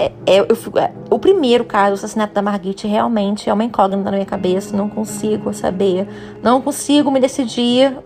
[0.00, 0.46] É, é, eu,
[0.76, 4.76] é, o primeiro caso, o assassinato da Margit, realmente é uma incógnita na minha cabeça.
[4.76, 6.06] Não consigo saber.
[6.40, 7.98] Não consigo me decidir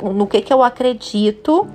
[0.00, 1.66] no que, que eu acredito.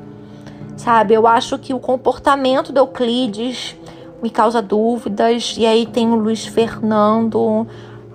[0.78, 1.14] Sabe?
[1.14, 3.76] Eu acho que o comportamento do Euclides
[4.24, 5.56] me causa dúvidas.
[5.58, 7.68] E aí tem o Luiz Fernando.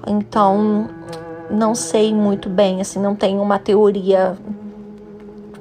[0.07, 0.89] Então,
[1.51, 4.37] não sei muito bem, assim, não tenho uma teoria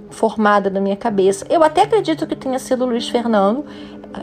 [0.10, 1.46] formada na minha cabeça.
[1.50, 3.66] Eu até acredito que tenha sido Luiz Fernando,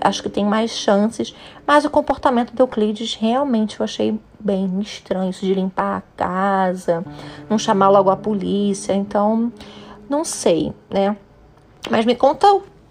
[0.00, 1.34] acho que tem mais chances,
[1.66, 7.04] mas o comportamento do Euclides realmente eu achei bem estranho, isso de limpar a casa,
[7.48, 9.52] não chamar logo a polícia, então
[10.08, 11.16] não sei, né?
[11.90, 12.46] Mas me conta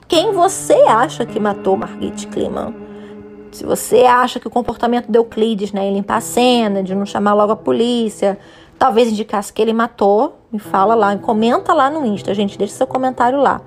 [0.07, 2.73] quem você acha que matou Margit Kliman.
[3.51, 7.05] Se você acha que o comportamento de Euclides, né, em limpar a cena, de não
[7.05, 8.39] chamar logo a polícia,
[8.79, 12.87] talvez indicasse que ele matou, me fala lá, comenta lá no Insta, gente, deixa seu
[12.87, 13.61] comentário lá.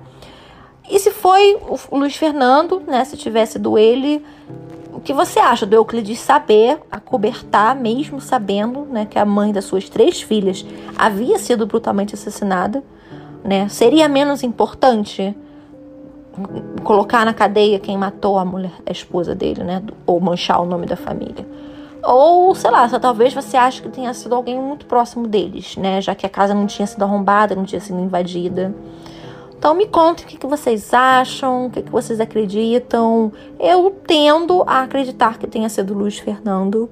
[0.89, 1.57] E se foi
[1.89, 4.23] o Luiz Fernando, né, se tivesse do ele,
[4.93, 9.65] o que você acha do Euclides saber, acobertar, mesmo sabendo, né, que a mãe das
[9.65, 10.65] suas três filhas
[10.97, 12.83] havia sido brutalmente assassinada,
[13.43, 13.67] né?
[13.67, 15.35] Seria menos importante
[16.83, 20.85] colocar na cadeia quem matou a mulher, a esposa dele, né, ou manchar o nome
[20.85, 21.45] da família.
[22.03, 25.99] Ou, sei lá, só talvez você ache que tenha sido alguém muito próximo deles, né?
[26.01, 28.71] Já que a casa não tinha sido arrombada, não tinha sido invadida.
[29.65, 33.33] Então me conte o que, que vocês acham, o que, que vocês acreditam.
[33.59, 36.87] Eu tendo a acreditar que tenha sido Luiz Fernando.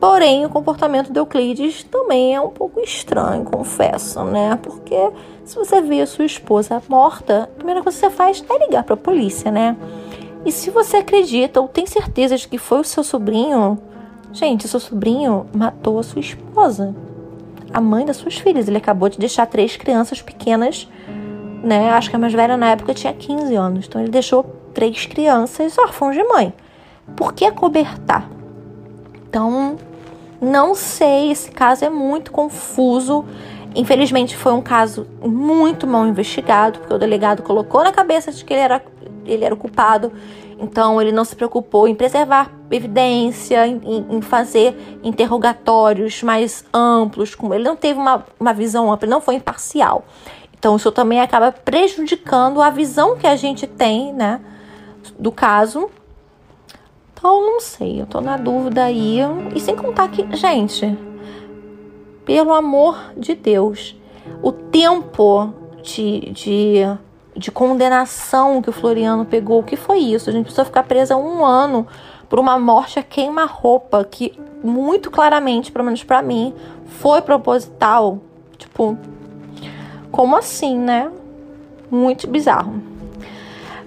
[0.00, 4.58] Porém, o comportamento de Euclides também é um pouco estranho, confesso, né?
[4.62, 4.96] Porque
[5.44, 8.84] se você vê a sua esposa morta, a primeira coisa que você faz é ligar
[8.84, 9.76] para a polícia, né?
[10.46, 13.78] E se você acredita ou tem certeza de que foi o seu sobrinho,
[14.32, 16.92] Gente, seu sobrinho matou a sua esposa,
[17.72, 18.66] a mãe das suas filhas.
[18.66, 20.88] Ele acabou de deixar três crianças pequenas,
[21.64, 21.90] né?
[21.90, 23.86] Acho que a mais velha na época tinha 15 anos.
[23.86, 26.52] Então ele deixou três crianças órfãos de mãe.
[27.16, 28.28] Por que acobertar?
[29.28, 29.76] Então,
[30.40, 33.24] não sei, esse caso é muito confuso.
[33.74, 38.52] Infelizmente foi um caso muito mal investigado, porque o delegado colocou na cabeça de que
[38.52, 38.82] ele era,
[39.26, 40.12] ele era o culpado
[40.58, 47.36] então, ele não se preocupou em preservar evidência, em, em fazer interrogatórios mais amplos.
[47.52, 50.04] Ele não teve uma, uma visão ampla, ele não foi imparcial.
[50.64, 54.40] Então, isso também acaba prejudicando a visão que a gente tem, né,
[55.18, 55.90] do caso.
[57.12, 59.18] Então, não sei, eu tô na dúvida aí.
[59.54, 60.96] E sem contar que, gente,
[62.24, 63.94] pelo amor de Deus,
[64.42, 65.52] o tempo
[65.82, 66.98] de, de
[67.36, 69.58] de condenação que o Floriano pegou.
[69.58, 70.30] O que foi isso?
[70.30, 71.84] A gente precisou ficar presa um ano
[72.28, 76.54] por uma morte a queima-roupa que muito claramente, pelo menos para mim,
[76.86, 78.20] foi proposital.
[78.56, 78.96] Tipo,
[80.14, 81.10] como assim, né?
[81.90, 82.80] Muito bizarro.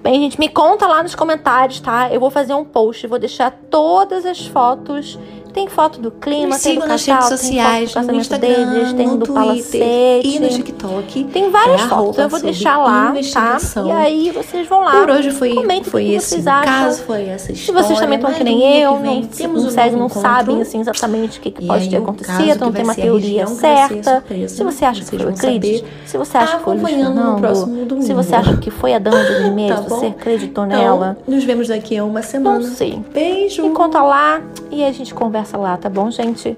[0.04, 2.12] Bem, gente, me conta lá nos comentários, tá?
[2.12, 5.18] Eu vou fazer um post, vou deixar todas as fotos
[5.58, 8.70] Tem foto do clima, tem do nas casal, redes tem sociais, foto do no Instagram,
[8.74, 10.28] deles, tem no do Twitter palacete.
[10.28, 11.24] e no TikTok.
[11.24, 13.58] Tem várias É fotos, eu vou deixar lá, tá?
[13.84, 14.92] E aí vocês vão lá.
[14.92, 16.64] Por hoje foi, comentem foi esse vocês acham.
[16.64, 17.82] caso, foi essa Se história.
[17.84, 20.62] vocês também estão mas que nem eu, que vem não, temos não, um não sabem
[20.62, 24.24] assim, exatamente o que, que pode ter acontecido, não tem uma teoria certa.
[24.48, 28.14] Se você acha que foi o saber se você acha que foi o Fernando, se
[28.14, 31.18] você acha que foi a Dama de Vermelho, Tá você acreditou Então, nela.
[31.28, 32.60] nos vemos daqui a uma semana.
[32.60, 33.02] Não sei.
[33.12, 33.64] Beijo.
[33.64, 34.40] Me conta lá
[34.70, 36.58] e a gente conversa lá, tá bom, gente?